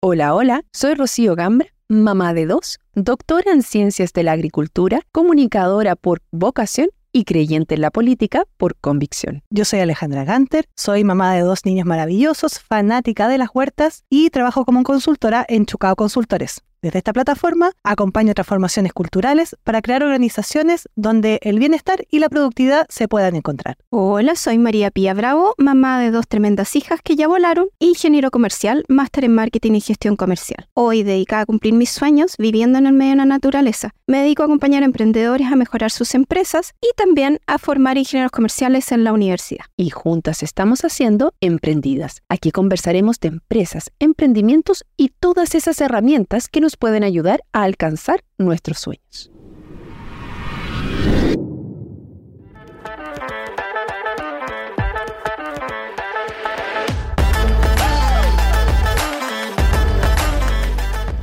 Hola, 0.00 0.32
hola, 0.32 0.62
soy 0.72 0.94
Rocío 0.94 1.34
Gambra, 1.34 1.74
mamá 1.88 2.32
de 2.32 2.46
dos, 2.46 2.78
doctora 2.94 3.50
en 3.50 3.64
ciencias 3.64 4.12
de 4.12 4.22
la 4.22 4.30
agricultura, 4.30 5.02
comunicadora 5.10 5.96
por 5.96 6.22
vocación 6.30 6.90
y 7.10 7.24
creyente 7.24 7.74
en 7.74 7.80
la 7.80 7.90
política 7.90 8.44
por 8.58 8.76
convicción. 8.76 9.42
Yo 9.50 9.64
soy 9.64 9.80
Alejandra 9.80 10.22
Ganter, 10.22 10.66
soy 10.76 11.02
mamá 11.02 11.34
de 11.34 11.40
dos 11.40 11.64
niños 11.64 11.84
maravillosos, 11.84 12.60
fanática 12.60 13.26
de 13.26 13.38
las 13.38 13.48
huertas 13.52 14.04
y 14.08 14.30
trabajo 14.30 14.64
como 14.64 14.84
consultora 14.84 15.44
en 15.48 15.66
Chucao 15.66 15.96
Consultores. 15.96 16.62
Desde 16.80 16.98
esta 16.98 17.12
plataforma 17.12 17.72
acompaño 17.82 18.34
transformaciones 18.34 18.92
culturales 18.92 19.56
para 19.64 19.82
crear 19.82 20.04
organizaciones 20.04 20.88
donde 20.94 21.40
el 21.42 21.58
bienestar 21.58 22.04
y 22.08 22.20
la 22.20 22.28
productividad 22.28 22.86
se 22.88 23.08
puedan 23.08 23.34
encontrar. 23.34 23.76
Hola, 23.90 24.36
soy 24.36 24.58
María 24.58 24.92
Pía 24.92 25.12
Bravo, 25.12 25.54
mamá 25.58 25.98
de 25.98 26.12
dos 26.12 26.28
tremendas 26.28 26.76
hijas 26.76 27.00
que 27.02 27.16
ya 27.16 27.26
volaron, 27.26 27.66
ingeniero 27.80 28.30
comercial, 28.30 28.84
máster 28.86 29.24
en 29.24 29.34
marketing 29.34 29.72
y 29.72 29.80
gestión 29.80 30.14
comercial. 30.14 30.68
Hoy 30.74 31.02
dedicada 31.02 31.42
a 31.42 31.46
cumplir 31.46 31.74
mis 31.74 31.90
sueños 31.90 32.36
viviendo 32.38 32.78
en 32.78 32.86
el 32.86 32.92
medio 32.92 33.10
de 33.12 33.16
la 33.16 33.24
naturaleza. 33.24 33.90
Me 34.06 34.20
dedico 34.20 34.42
a 34.42 34.46
acompañar 34.46 34.84
a 34.84 34.86
emprendedores 34.86 35.48
a 35.50 35.56
mejorar 35.56 35.90
sus 35.90 36.14
empresas 36.14 36.74
y 36.80 36.94
también 36.96 37.40
a 37.48 37.58
formar 37.58 37.98
ingenieros 37.98 38.30
comerciales 38.30 38.92
en 38.92 39.02
la 39.02 39.12
universidad. 39.12 39.64
Y 39.76 39.90
juntas 39.90 40.44
estamos 40.44 40.84
haciendo 40.84 41.34
Emprendidas. 41.40 42.22
Aquí 42.28 42.52
conversaremos 42.52 43.18
de 43.18 43.28
empresas, 43.28 43.90
emprendimientos 43.98 44.84
y 44.96 45.08
todas 45.08 45.56
esas 45.56 45.80
herramientas 45.80 46.48
que 46.48 46.60
nos 46.60 46.67
nos 46.68 46.76
pueden 46.76 47.02
ayudar 47.02 47.42
a 47.54 47.62
alcanzar 47.62 48.22
nuestros 48.36 48.78
sueños. 48.78 49.30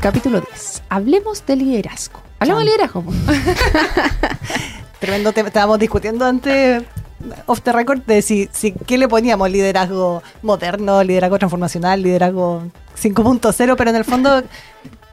Capítulo 0.02 0.42
10. 0.42 0.82
Hablemos 0.90 1.46
de 1.46 1.56
liderazgo. 1.58 2.24
Hablemos 2.40 2.64
de 2.64 2.66
liderazgo. 2.66 3.04
Tremendo 5.00 5.32
tema. 5.32 5.50
Estábamos 5.50 5.78
discutiendo 5.78 6.26
antes 6.26 6.82
off 7.46 7.62
the 7.62 7.72
record 7.72 8.02
de 8.06 8.22
si, 8.22 8.50
si 8.52 8.72
qué 8.72 8.98
le 8.98 9.08
poníamos 9.08 9.50
liderazgo 9.50 10.22
moderno, 10.42 11.04
liderazgo 11.04 11.38
transformacional, 11.38 12.02
liderazgo 12.02 12.64
5.0, 12.98 13.76
pero 13.78 13.90
en 13.90 13.96
el 13.96 14.06
fondo 14.06 14.44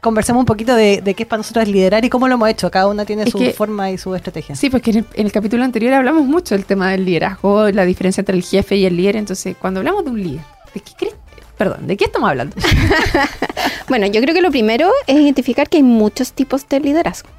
conversemos 0.03 0.41
un 0.41 0.45
poquito 0.45 0.75
de, 0.75 1.01
qué 1.15 1.23
es 1.23 1.27
para 1.27 1.39
nosotros 1.39 1.67
liderar 1.67 2.05
y 2.05 2.09
cómo 2.09 2.27
lo 2.27 2.35
hemos 2.35 2.49
hecho. 2.49 2.69
Cada 2.69 2.87
una 2.87 3.05
tiene 3.05 3.25
su 3.25 3.39
forma 3.53 3.89
y 3.89 3.97
su 3.97 4.13
estrategia. 4.13 4.55
Sí, 4.55 4.69
porque 4.69 4.91
en 4.91 5.05
el, 5.15 5.31
capítulo 5.31 5.63
anterior 5.63 5.93
hablamos 5.93 6.25
mucho 6.25 6.53
del 6.53 6.65
tema 6.65 6.91
del 6.91 7.05
liderazgo, 7.05 7.71
la 7.71 7.85
diferencia 7.85 8.21
entre 8.21 8.35
el 8.35 8.43
jefe 8.43 8.75
y 8.75 8.85
el 8.85 8.95
líder. 8.95 9.15
Entonces, 9.15 9.55
cuando 9.59 9.79
hablamos 9.79 10.05
de 10.05 10.11
un 10.11 10.21
líder, 10.21 10.43
¿de 10.73 10.79
qué 10.81 10.91
crees? 10.95 11.15
Perdón, 11.57 11.87
¿de 11.87 11.97
qué 11.97 12.05
estamos 12.05 12.29
hablando? 12.29 12.55
bueno, 13.87 14.05
yo 14.07 14.21
creo 14.21 14.35
que 14.35 14.41
lo 14.41 14.51
primero 14.51 14.91
es 15.07 15.15
identificar 15.15 15.69
que 15.69 15.77
hay 15.77 15.83
muchos 15.83 16.33
tipos 16.33 16.67
de 16.67 16.79
liderazgo. 16.79 17.29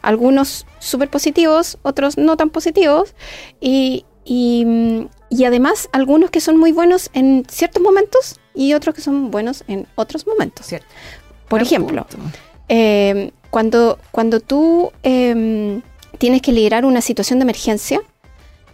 Algunos 0.00 0.66
súper 0.78 1.10
positivos, 1.10 1.78
otros 1.82 2.16
no 2.16 2.36
tan 2.36 2.50
positivos. 2.50 3.14
Y, 3.60 4.06
y, 4.24 4.66
y 5.28 5.44
además 5.44 5.88
algunos 5.92 6.30
que 6.30 6.40
son 6.40 6.56
muy 6.56 6.72
buenos 6.72 7.10
en 7.12 7.44
ciertos 7.50 7.82
momentos 7.82 8.40
y 8.54 8.72
otros 8.72 8.94
que 8.94 9.02
son 9.02 9.30
buenos 9.30 9.64
en 9.66 9.86
otros 9.96 10.26
momentos. 10.26 10.66
Cierto. 10.66 10.86
Por 11.54 11.62
ejemplo, 11.62 12.06
em, 12.68 13.30
cuando, 13.50 13.98
cuando 14.10 14.40
tú 14.40 14.90
em, 15.02 15.82
tienes 16.18 16.42
que 16.42 16.52
liderar 16.52 16.84
una 16.84 17.00
situación 17.00 17.38
de 17.38 17.44
emergencia, 17.44 18.00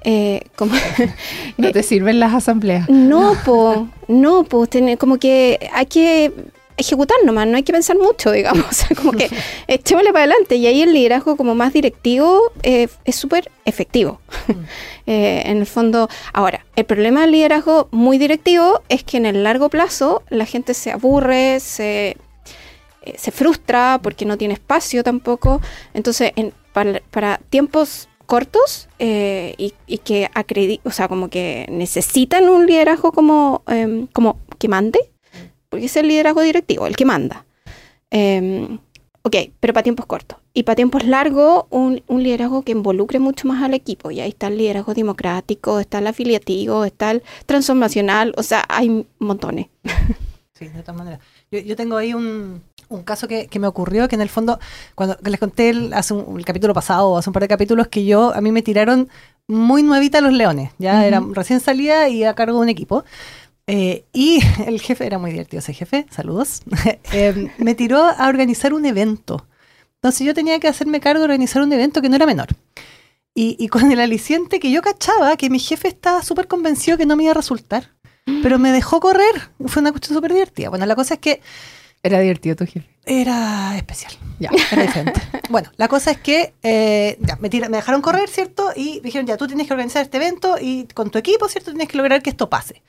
eh, 0.03 0.45
como 0.57 0.73
no 1.59 1.73
te 1.73 1.83
sirven 1.83 2.21
las 2.21 2.35
asambleas. 2.35 2.89
No, 2.89 3.37
po, 3.45 3.89
no, 4.09 4.45
pues 4.45 4.71
como 4.99 5.19
que 5.19 5.69
hay 5.75 5.87
que 5.87 6.33
ejecutar 6.81 7.19
nomás, 7.25 7.47
no 7.47 7.57
hay 7.57 7.63
que 7.63 7.73
pensar 7.73 7.99
mucho, 7.99 8.33
digamos, 8.33 8.65
o 8.71 8.73
sea, 8.73 8.97
como 8.97 9.13
que 9.13 9.29
echémosle 9.69 10.13
para 10.13 10.25
adelante 10.25 10.57
y 10.57 10.67
ahí 10.67 10.83
el 10.83 10.93
liderazgo 10.93 11.37
como 11.37 11.55
más 11.55 11.73
directivo 11.73 12.41
eh, 12.63 12.89
es 13.05 13.17
súper 13.17 13.51
efectivo. 13.65 14.21
Mm. 14.49 14.53
Eh, 15.07 15.43
en 15.47 15.59
el 15.59 15.67
fondo, 15.67 16.09
ahora, 16.33 16.65
el 16.77 16.85
problema 16.85 17.23
del 17.23 17.33
liderazgo 17.33 17.89
muy 17.91 18.19
directivo 18.19 18.83
es 18.89 19.05
que 19.05 19.19
en 19.19 19.27
el 19.27 19.45
largo 19.45 19.69
plazo 19.69 20.23
la 20.31 20.47
gente 20.47 20.75
se 20.75 20.91
aburre, 20.91 21.61
se 21.61 22.17
eh, 23.03 23.15
se 23.17 23.31
frustra 23.31 24.01
porque 24.03 24.25
no 24.25 24.37
tiene 24.37 24.55
espacio 24.55 25.03
tampoco. 25.03 25.61
Entonces, 25.95 26.33
para, 26.73 27.39
tiempos 27.51 28.09
cortos 28.27 28.89
eh, 28.99 29.55
y, 29.59 29.99
que 29.99 30.31
o 30.85 30.91
sea, 30.91 31.09
como 31.09 31.29
que 31.29 31.67
necesitan 31.71 32.49
un 32.49 32.67
liderazgo 32.67 33.13
como, 33.13 33.63
em, 33.67 34.07
como 34.09 34.39
que 34.59 34.69
mande, 34.69 35.11
porque 35.69 35.87
es 35.87 35.97
el 35.97 36.09
liderazgo 36.09 36.43
directivo, 36.43 36.87
el 36.87 36.97
que 36.97 37.05
manda. 37.05 37.47
Em, 38.11 38.79
ok, 39.23 39.37
pero 39.59 39.73
para 39.73 39.85
tiempos 39.85 40.07
cortos. 40.07 40.39
Y 40.53 40.65
para 40.65 40.77
tiempos 40.77 41.05
largos, 41.05 41.65
un, 41.71 42.03
un, 42.09 42.23
liderazgo 42.23 42.63
que 42.63 42.73
involucre 42.73 43.19
mucho 43.19 43.49
más 43.49 43.63
al 43.63 43.75
equipo. 43.75 44.11
Y 44.11 44.21
ahí 44.21 44.31
está 44.31 44.49
el 44.49 44.59
liderazgo 44.59 44.95
democrático, 44.95 45.81
está 45.81 45.99
el 45.99 46.09
afiliativo, 46.09 46.85
está 46.85 47.13
el 47.13 47.23
transformacional, 47.47 48.35
o 48.37 48.43
sea, 48.43 48.65
hay 48.69 49.07
montones. 49.19 49.69
Sí, 50.53 50.69
de 50.69 50.83
todas 50.83 50.97
maneras. 50.97 51.21
yo 51.51 51.75
tengo 51.75 51.97
ahí 51.97 52.13
un, 52.13 52.63
un 52.91 53.05
caso 53.05 53.29
que, 53.29 53.49
me 53.59 53.67
ocurrió, 53.67 54.09
que 54.09 54.17
en 54.17 54.21
el 54.21 54.29
fondo, 54.29 54.59
cuando 54.95 55.17
les 55.23 55.39
conté 55.39 55.71
el, 55.71 55.95
hace 55.95 56.13
un, 56.13 56.39
el 56.39 56.45
capítulo 56.45 56.75
pasado, 56.75 57.17
hace 57.17 57.31
un 57.31 57.33
par 57.33 57.43
de 57.43 57.49
capítulos, 57.49 57.89
que 57.89 58.05
yo, 58.05 58.35
a 58.35 58.41
mí 58.41 58.53
me 58.53 58.63
tiraron 58.63 59.09
muy 59.47 59.83
nuevita 59.83 60.21
los 60.21 60.33
leones, 60.33 60.73
ya 60.79 61.07
era 61.07 61.23
recién 61.33 61.61
salida 61.61 62.09
y 62.09 62.25
a 62.25 62.35
cargo 62.35 62.59
de 62.59 62.63
un 62.63 62.69
equipo. 62.69 63.05
Eh, 63.67 64.05
y 64.13 64.41
el 64.67 64.81
jefe, 64.81 65.07
era 65.07 65.19
muy 65.19 65.31
divertido 65.31 65.61
ese 65.61 65.73
jefe, 65.73 66.07
saludos, 66.11 66.63
eh, 67.13 67.51
me 67.59 67.75
tiró 67.75 68.03
a 68.03 68.29
organizar 68.29 68.75
un 68.75 68.85
evento. 68.85 69.47
Entonces 69.95 70.27
yo 70.27 70.35
tenía 70.35 70.59
que 70.59 70.67
hacerme 70.67 70.99
cargo 71.01 71.21
de 71.21 71.27
organizar 71.27 71.63
un 71.63 71.73
evento 71.73 72.03
que 72.03 72.09
no 72.09 72.17
era 72.17 72.27
menor. 72.27 72.49
Y, 73.33 73.57
y 73.61 73.69
con 73.69 73.93
el 73.93 74.01
aliciente 74.01 74.59
que 74.59 74.73
yo 74.73 74.83
cachaba, 74.83 75.37
que 75.37 75.49
mi 75.49 75.61
jefe 75.61 75.87
estaba 75.87 76.23
súper 76.23 76.49
convencido 76.49 76.99
que 76.99 77.07
no 77.07 77.15
me 77.15 77.23
iba 77.25 77.31
a 77.31 77.35
resultar, 77.35 77.93
pero 78.43 78.59
me 78.59 78.73
dejó 78.73 78.99
correr. 78.99 79.51
Fue 79.67 79.81
una 79.81 79.93
cuestión 79.93 80.17
súper 80.17 80.33
divertida. 80.33 80.69
Bueno, 80.71 80.87
la 80.87 80.97
cosa 80.97 81.15
es 81.15 81.21
que 81.21 81.41
¿Era 82.03 82.21
divertido 82.21 82.57
tu 82.57 82.67
jefe? 82.67 82.89
Era 83.05 83.77
especial. 83.77 84.13
Ya, 84.39 84.51
era 84.73 84.83
diferente. 84.83 85.21
bueno, 85.51 85.71
la 85.77 85.89
cosa 85.89 86.13
es 86.13 86.19
que 86.19 86.55
eh, 86.63 87.19
me, 87.41 87.49
dejaron 87.49 88.01
correr, 88.01 88.29
¿cierto? 88.29 88.71
Y 88.75 89.01
dijeron, 89.01 89.27
ya, 89.27 89.37
tú 89.37 89.47
tienes 89.47 89.67
que 89.67 89.75
organizar 89.75 90.03
este 90.03 90.17
evento 90.17 90.57
y 90.61 90.87
con 90.95 91.11
tu 91.11 91.19
equipo, 91.19 91.49
¿cierto? 91.49 91.73
Tienes 91.73 91.89
que 91.89 91.99
lograr 91.99 92.23
que 92.23 92.31
esto 92.31 92.49
pase. 92.49 92.83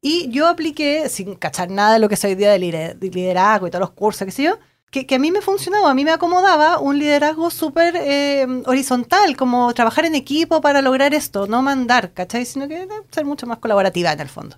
Y 0.00 0.30
yo 0.30 0.46
apliqué, 0.46 1.08
sin 1.08 1.34
cachar 1.34 1.70
nada 1.70 1.94
de 1.94 1.98
lo 1.98 2.08
que 2.08 2.16
soy 2.16 2.34
día 2.34 2.50
de 2.50 2.58
liderazgo 2.58 3.66
y 3.66 3.70
todos 3.70 3.80
los 3.80 3.90
cursos, 3.90 4.24
qué 4.24 4.30
sé 4.30 4.44
yo, 4.44 4.58
que, 4.90 5.14
a 5.14 5.18
mí 5.18 5.30
me 5.30 5.42
funcionaba, 5.42 5.90
a 5.90 5.94
mí 5.94 6.04
me 6.04 6.12
acomodaba 6.12 6.78
un 6.78 6.98
liderazgo 6.98 7.50
súper 7.50 7.94
eh, 7.96 8.46
horizontal, 8.66 9.36
como 9.36 9.74
trabajar 9.74 10.04
en 10.04 10.14
equipo 10.14 10.60
para 10.60 10.80
lograr 10.80 11.12
esto, 11.12 11.46
no 11.46 11.60
mandar, 11.60 12.12
¿cachai? 12.12 12.46
Sino 12.46 12.68
que 12.68 12.86
ser 13.10 13.24
mucho 13.24 13.46
más 13.46 13.58
colaborativa 13.58 14.12
en 14.12 14.20
el 14.20 14.28
fondo. 14.28 14.56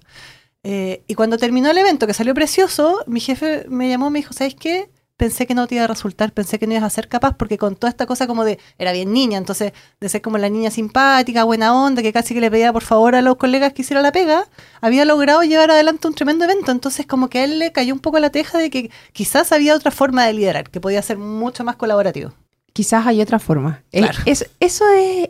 Eh, 0.64 1.02
y 1.06 1.14
cuando 1.14 1.38
terminó 1.38 1.70
el 1.70 1.78
evento, 1.78 2.06
que 2.06 2.14
salió 2.14 2.34
precioso, 2.34 3.02
mi 3.06 3.20
jefe 3.20 3.66
me 3.68 3.88
llamó 3.88 4.08
y 4.08 4.10
me 4.10 4.18
dijo, 4.20 4.32
¿sabes 4.32 4.54
qué? 4.54 4.90
Pensé 5.16 5.48
que 5.48 5.54
no 5.54 5.66
te 5.66 5.74
iba 5.74 5.84
a 5.84 5.88
resultar, 5.88 6.32
pensé 6.32 6.60
que 6.60 6.66
no 6.68 6.74
ibas 6.74 6.84
a 6.84 6.90
ser 6.90 7.08
capaz, 7.08 7.36
porque 7.36 7.58
con 7.58 7.74
toda 7.74 7.90
esta 7.90 8.06
cosa 8.06 8.28
como 8.28 8.44
de, 8.44 8.60
era 8.78 8.92
bien 8.92 9.12
niña, 9.12 9.38
entonces 9.38 9.72
de 10.00 10.08
ser 10.08 10.22
como 10.22 10.38
la 10.38 10.48
niña 10.48 10.70
simpática, 10.70 11.42
buena 11.42 11.74
onda, 11.74 12.02
que 12.02 12.12
casi 12.12 12.34
que 12.34 12.40
le 12.40 12.50
pedía 12.50 12.72
por 12.72 12.84
favor 12.84 13.16
a 13.16 13.22
los 13.22 13.36
colegas 13.36 13.72
que 13.72 13.82
hiciera 13.82 14.00
la 14.00 14.12
pega, 14.12 14.46
había 14.80 15.04
logrado 15.04 15.42
llevar 15.42 15.72
adelante 15.72 16.06
un 16.06 16.14
tremendo 16.14 16.44
evento, 16.44 16.70
entonces 16.70 17.04
como 17.06 17.28
que 17.28 17.40
a 17.40 17.44
él 17.44 17.58
le 17.58 17.72
cayó 17.72 17.92
un 17.94 18.00
poco 18.00 18.20
la 18.20 18.30
teja 18.30 18.58
de 18.58 18.70
que 18.70 18.90
quizás 19.12 19.50
había 19.50 19.74
otra 19.74 19.90
forma 19.90 20.24
de 20.24 20.34
liderar, 20.34 20.70
que 20.70 20.80
podía 20.80 21.02
ser 21.02 21.18
mucho 21.18 21.64
más 21.64 21.76
colaborativo 21.76 22.32
quizás 22.78 23.08
hay 23.08 23.20
otra 23.20 23.40
forma. 23.40 23.82
Eh, 23.90 24.08
es, 24.24 24.48
eso 24.60 24.84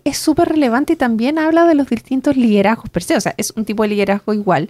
es 0.05 0.19
súper 0.19 0.51
relevante 0.51 0.93
y 0.93 0.97
también 0.97 1.39
habla 1.39 1.65
de 1.65 1.75
los 1.75 1.89
distintos 1.89 2.37
liderazgos 2.37 2.91
per 2.91 3.03
se. 3.03 3.17
O 3.17 3.21
sea, 3.23 3.33
es 3.39 3.53
un 3.53 3.65
tipo 3.65 3.85
de 3.85 3.89
liderazgo 3.89 4.35
igual, 4.35 4.69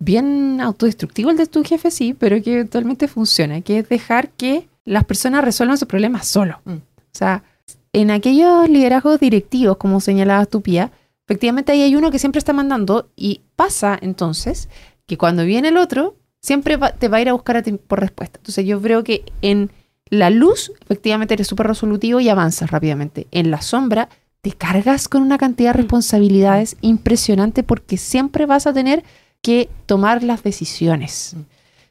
bien 0.00 0.60
autodestructivo 0.60 1.30
el 1.30 1.36
de 1.36 1.46
tu 1.46 1.62
jefe, 1.62 1.90
sí, 1.92 2.14
pero 2.18 2.42
que 2.42 2.54
eventualmente 2.54 3.06
funciona, 3.06 3.60
que 3.60 3.78
es 3.78 3.88
dejar 3.88 4.30
que 4.30 4.66
las 4.84 5.04
personas 5.04 5.44
resuelvan 5.44 5.78
sus 5.78 5.86
problemas 5.86 6.26
solo. 6.26 6.60
Mm. 6.64 6.72
O 6.72 7.12
sea, 7.12 7.44
en 7.92 8.10
aquellos 8.10 8.68
liderazgos 8.68 9.20
directivos, 9.20 9.76
como 9.76 10.00
señalaba 10.00 10.46
tu 10.46 10.62
Pía, 10.62 10.90
efectivamente 11.26 11.72
ahí 11.72 11.82
hay 11.82 11.94
uno 11.94 12.10
que 12.10 12.18
siempre 12.18 12.38
está 12.38 12.52
mandando 12.52 13.10
y 13.14 13.42
pasa 13.56 13.98
entonces 14.00 14.68
que 15.06 15.18
cuando 15.18 15.44
viene 15.44 15.68
el 15.68 15.76
otro, 15.76 16.16
siempre 16.40 16.78
te 16.98 17.08
va 17.08 17.18
a 17.18 17.20
ir 17.20 17.28
a 17.28 17.34
buscar 17.34 17.58
a 17.58 17.62
ti 17.62 17.72
por 17.72 18.00
respuesta. 18.00 18.38
Entonces 18.38 18.64
yo 18.64 18.80
creo 18.80 19.04
que 19.04 19.24
en 19.42 19.70
la 20.08 20.30
luz, 20.30 20.72
efectivamente 20.82 21.34
eres 21.34 21.46
súper 21.46 21.66
resolutivo 21.66 22.20
y 22.20 22.28
avanzas 22.28 22.70
rápidamente. 22.70 23.26
En 23.30 23.50
la 23.50 23.60
sombra, 23.60 24.08
te 24.40 24.52
cargas 24.52 25.08
con 25.08 25.22
una 25.22 25.36
cantidad 25.36 25.72
de 25.72 25.78
mm. 25.78 25.82
responsabilidades 25.82 26.76
impresionante 26.80 27.62
porque 27.62 27.98
siempre 27.98 28.46
vas 28.46 28.66
a 28.66 28.72
tener 28.72 29.04
que 29.42 29.68
tomar 29.86 30.22
las 30.22 30.42
decisiones. 30.42 31.36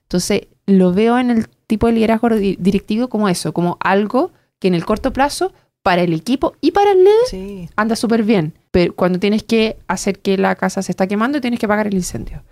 Entonces, 0.04 0.48
lo 0.66 0.94
veo 0.94 1.18
en 1.18 1.32
el 1.32 1.48
tipo 1.68 1.88
de 1.88 1.94
liderazgo 1.94 2.30
directivo 2.30 3.10
como 3.10 3.30
eso, 3.30 3.54
como 3.54 3.78
algo 3.80 4.32
que 4.60 4.68
en 4.68 4.76
el 4.76 4.86
corto 4.86 5.14
plazo, 5.14 5.54
para 5.84 6.02
el 6.02 6.14
equipo 6.14 6.54
y 6.62 6.72
para 6.72 6.92
el 6.92 7.04
líder, 7.04 7.70
anda 7.76 7.96
súper 7.96 8.24
bien. 8.24 8.54
Pero 8.72 8.96
cuando 8.96 9.20
tienes 9.20 9.44
que 9.44 9.78
hacer 9.88 10.20
que 10.20 10.38
la 10.38 10.56
casa 10.56 10.82
se 10.82 10.92
está 10.92 11.08
quemando, 11.08 11.42
tienes 11.42 11.60
que 11.60 11.68
pagar 11.68 11.88
el 11.88 11.94
incendio. 11.94 12.44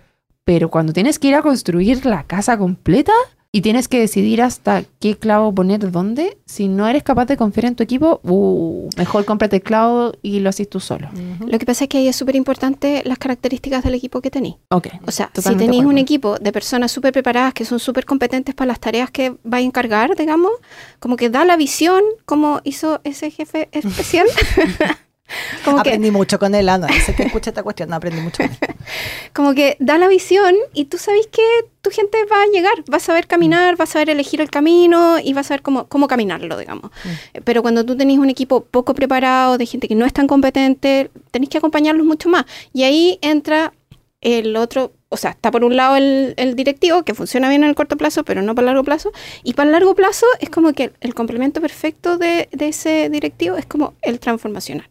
Pero 0.44 0.70
cuando 0.70 0.92
tienes 0.92 1.18
que 1.18 1.28
ir 1.28 1.34
a 1.34 1.42
construir 1.42 2.06
la 2.06 2.24
casa 2.24 2.56
completa, 2.56 3.12
y 3.50 3.62
tienes 3.62 3.88
que 3.88 3.98
decidir 3.98 4.42
hasta 4.42 4.84
qué 5.00 5.16
clavo 5.16 5.54
poner 5.54 5.90
dónde. 5.90 6.38
Si 6.44 6.68
no 6.68 6.86
eres 6.86 7.02
capaz 7.02 7.24
de 7.24 7.38
confiar 7.38 7.66
en 7.66 7.76
tu 7.76 7.82
equipo, 7.82 8.20
uh, 8.22 8.88
mejor 8.96 9.24
cómprate 9.24 9.56
el 9.56 9.62
clavo 9.62 10.12
y 10.22 10.40
lo 10.40 10.50
haces 10.50 10.68
tú 10.68 10.80
solo. 10.80 11.08
Lo 11.40 11.58
que 11.58 11.64
pasa 11.64 11.84
es 11.84 11.88
que 11.88 11.98
ahí 11.98 12.08
es 12.08 12.16
súper 12.16 12.36
importante 12.36 13.02
las 13.06 13.18
características 13.18 13.82
del 13.84 13.94
equipo 13.94 14.20
que 14.20 14.30
tenéis. 14.30 14.56
Ok. 14.70 14.88
O 15.06 15.10
sea, 15.10 15.30
si 15.34 15.54
tenéis 15.54 15.84
un 15.84 15.96
equipo 15.96 16.36
de 16.38 16.52
personas 16.52 16.92
súper 16.92 17.12
preparadas 17.12 17.54
que 17.54 17.64
son 17.64 17.78
súper 17.78 18.04
competentes 18.04 18.54
para 18.54 18.68
las 18.68 18.80
tareas 18.80 19.10
que 19.10 19.36
vais 19.44 19.64
a 19.64 19.66
encargar, 19.66 20.14
digamos, 20.14 20.52
como 21.00 21.16
que 21.16 21.30
da 21.30 21.44
la 21.46 21.56
visión, 21.56 22.02
como 22.26 22.60
hizo 22.64 23.00
ese 23.04 23.30
jefe 23.30 23.68
especial. 23.72 24.26
como, 25.64 25.82
que, 25.82 25.90
aprendí 25.90 26.10
mucho 26.10 26.38
con 26.38 26.54
él, 26.54 26.68
Ana. 26.68 26.88
Sé 27.04 27.14
que 27.14 27.24
escucha 27.24 27.50
esta 27.50 27.62
cuestión, 27.62 27.88
no 27.90 27.96
aprendí 27.96 28.20
mucho 28.20 28.42
con 28.42 28.50
él. 28.52 28.74
como 29.32 29.54
que 29.54 29.76
da 29.80 29.98
la 29.98 30.08
visión 30.08 30.54
y 30.74 30.86
tú 30.86 30.98
sabes 30.98 31.26
que 31.26 31.42
tu 31.82 31.90
gente 31.90 32.18
va 32.30 32.42
a 32.42 32.46
llegar, 32.46 32.72
va 32.92 32.96
a 32.96 33.00
saber 33.00 33.26
caminar, 33.26 33.80
va 33.80 33.84
a 33.84 33.86
saber 33.86 34.10
elegir 34.10 34.40
el 34.40 34.50
camino 34.50 35.18
y 35.18 35.32
va 35.32 35.42
a 35.42 35.44
saber 35.44 35.62
cómo, 35.62 35.86
cómo 35.86 36.08
caminarlo, 36.08 36.58
digamos. 36.58 36.90
Eh, 37.34 37.40
Pero 37.44 37.62
cuando 37.62 37.84
tú 37.84 37.96
tenés 37.96 38.18
un 38.18 38.30
equipo 38.30 38.64
poco 38.64 38.94
preparado, 38.94 39.58
de 39.58 39.66
gente 39.66 39.88
que 39.88 39.94
no 39.94 40.06
es 40.06 40.12
tan 40.12 40.26
competente, 40.26 41.10
tenés 41.30 41.48
que 41.48 41.58
acompañarlos 41.58 42.06
mucho 42.06 42.28
más. 42.28 42.44
Y 42.72 42.82
ahí 42.84 43.18
entra 43.22 43.72
el 44.20 44.56
otro, 44.56 44.92
o 45.08 45.16
sea, 45.16 45.30
está 45.30 45.50
por 45.50 45.64
un 45.64 45.76
lado 45.76 45.96
el, 45.96 46.34
el 46.36 46.56
directivo, 46.56 47.04
que 47.04 47.14
funciona 47.14 47.48
bien 47.48 47.62
en 47.62 47.68
el 47.68 47.74
corto 47.74 47.96
plazo, 47.96 48.24
pero 48.24 48.42
no 48.42 48.54
para 48.54 48.64
el 48.64 48.74
largo 48.74 48.84
plazo. 48.84 49.12
Y 49.44 49.54
para 49.54 49.68
el 49.68 49.72
largo 49.72 49.94
plazo 49.94 50.26
es 50.40 50.50
como 50.50 50.72
que 50.72 50.92
el 51.00 51.14
complemento 51.14 51.60
perfecto 51.60 52.18
de, 52.18 52.48
de 52.52 52.68
ese 52.68 53.08
directivo 53.10 53.56
es 53.56 53.66
como 53.66 53.94
el 54.02 54.18
transformacional, 54.20 54.88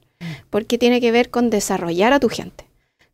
porque 0.49 0.77
tiene 0.77 1.01
que 1.01 1.11
ver 1.11 1.29
con 1.29 1.49
desarrollar 1.49 2.13
a 2.13 2.19
tu 2.19 2.29
gente. 2.29 2.65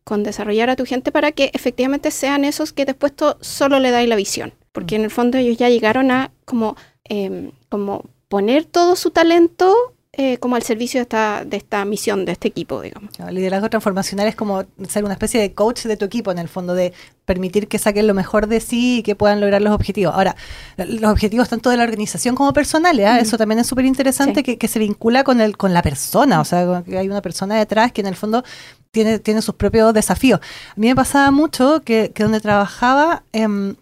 Con 0.04 0.22
desarrollar 0.22 0.70
a 0.70 0.76
tu 0.76 0.84
gente 0.84 1.12
para 1.12 1.32
que 1.32 1.50
efectivamente 1.54 2.10
sean 2.10 2.44
esos 2.44 2.72
que 2.72 2.84
después 2.84 3.12
solo 3.40 3.78
le 3.80 3.90
dais 3.90 4.08
la 4.08 4.16
visión. 4.16 4.52
Porque 4.72 4.96
en 4.96 5.04
el 5.04 5.10
fondo 5.10 5.38
ellos 5.38 5.56
ya 5.56 5.68
llegaron 5.68 6.10
a 6.10 6.30
como, 6.44 6.76
em, 7.04 7.52
como 7.68 8.04
poner 8.28 8.64
todo 8.64 8.96
su 8.96 9.10
talento 9.10 9.93
eh, 10.16 10.38
como 10.38 10.56
al 10.56 10.62
servicio 10.62 10.98
de 10.98 11.02
esta, 11.02 11.44
de 11.44 11.56
esta 11.56 11.84
misión, 11.84 12.24
de 12.24 12.32
este 12.32 12.48
equipo, 12.48 12.80
digamos. 12.80 13.10
El 13.18 13.34
liderazgo 13.34 13.68
transformacional 13.70 14.26
es 14.28 14.34
como 14.36 14.64
ser 14.88 15.04
una 15.04 15.14
especie 15.14 15.40
de 15.40 15.52
coach 15.52 15.84
de 15.84 15.96
tu 15.96 16.04
equipo, 16.04 16.30
en 16.30 16.38
el 16.38 16.48
fondo, 16.48 16.74
de 16.74 16.92
permitir 17.24 17.68
que 17.68 17.78
saquen 17.78 18.06
lo 18.06 18.14
mejor 18.14 18.46
de 18.46 18.60
sí 18.60 18.98
y 18.98 19.02
que 19.02 19.14
puedan 19.16 19.40
lograr 19.40 19.62
los 19.62 19.72
objetivos. 19.72 20.14
Ahora, 20.14 20.36
los 20.76 21.10
objetivos 21.10 21.48
tanto 21.48 21.70
de 21.70 21.76
la 21.76 21.84
organización 21.84 22.34
como 22.34 22.52
personales. 22.52 23.06
Mm. 23.10 23.16
eso 23.16 23.38
también 23.38 23.58
es 23.60 23.66
súper 23.66 23.84
interesante 23.86 24.40
Sí. 24.40 24.42
que, 24.42 24.58
que 24.58 24.68
se 24.68 24.78
vincula 24.78 25.24
con, 25.24 25.40
el, 25.40 25.56
con 25.56 25.72
la 25.72 25.82
persona, 25.82 26.40
o 26.40 26.44
sea, 26.44 26.82
que 26.84 26.98
hay 26.98 27.08
una 27.08 27.22
persona 27.22 27.56
detrás 27.56 27.92
que 27.92 28.00
en 28.00 28.06
el 28.06 28.16
fondo 28.16 28.44
tiene, 28.90 29.18
tiene 29.18 29.42
sus 29.42 29.54
propios 29.54 29.92
desafíos. 29.94 30.40
A 30.70 30.74
mí 30.80 30.86
me 30.88 30.94
pasaba 30.94 31.30
mucho 31.30 31.82
que, 31.84 32.12
que 32.14 32.22
donde 32.22 32.40
trabajaba, 32.40 33.24
em, 33.32 33.74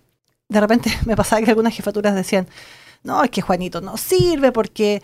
de 0.48 0.60
repente 0.60 0.90
me 1.06 1.16
pasaba 1.16 1.42
que 1.42 1.50
algunas 1.50 1.74
jefaturas 1.74 2.14
decían, 2.14 2.46
no, 3.04 3.24
es 3.24 3.30
que 3.30 3.42
Juanito 3.42 3.80
no 3.80 3.96
sirve 3.96 4.52
porque, 4.52 5.02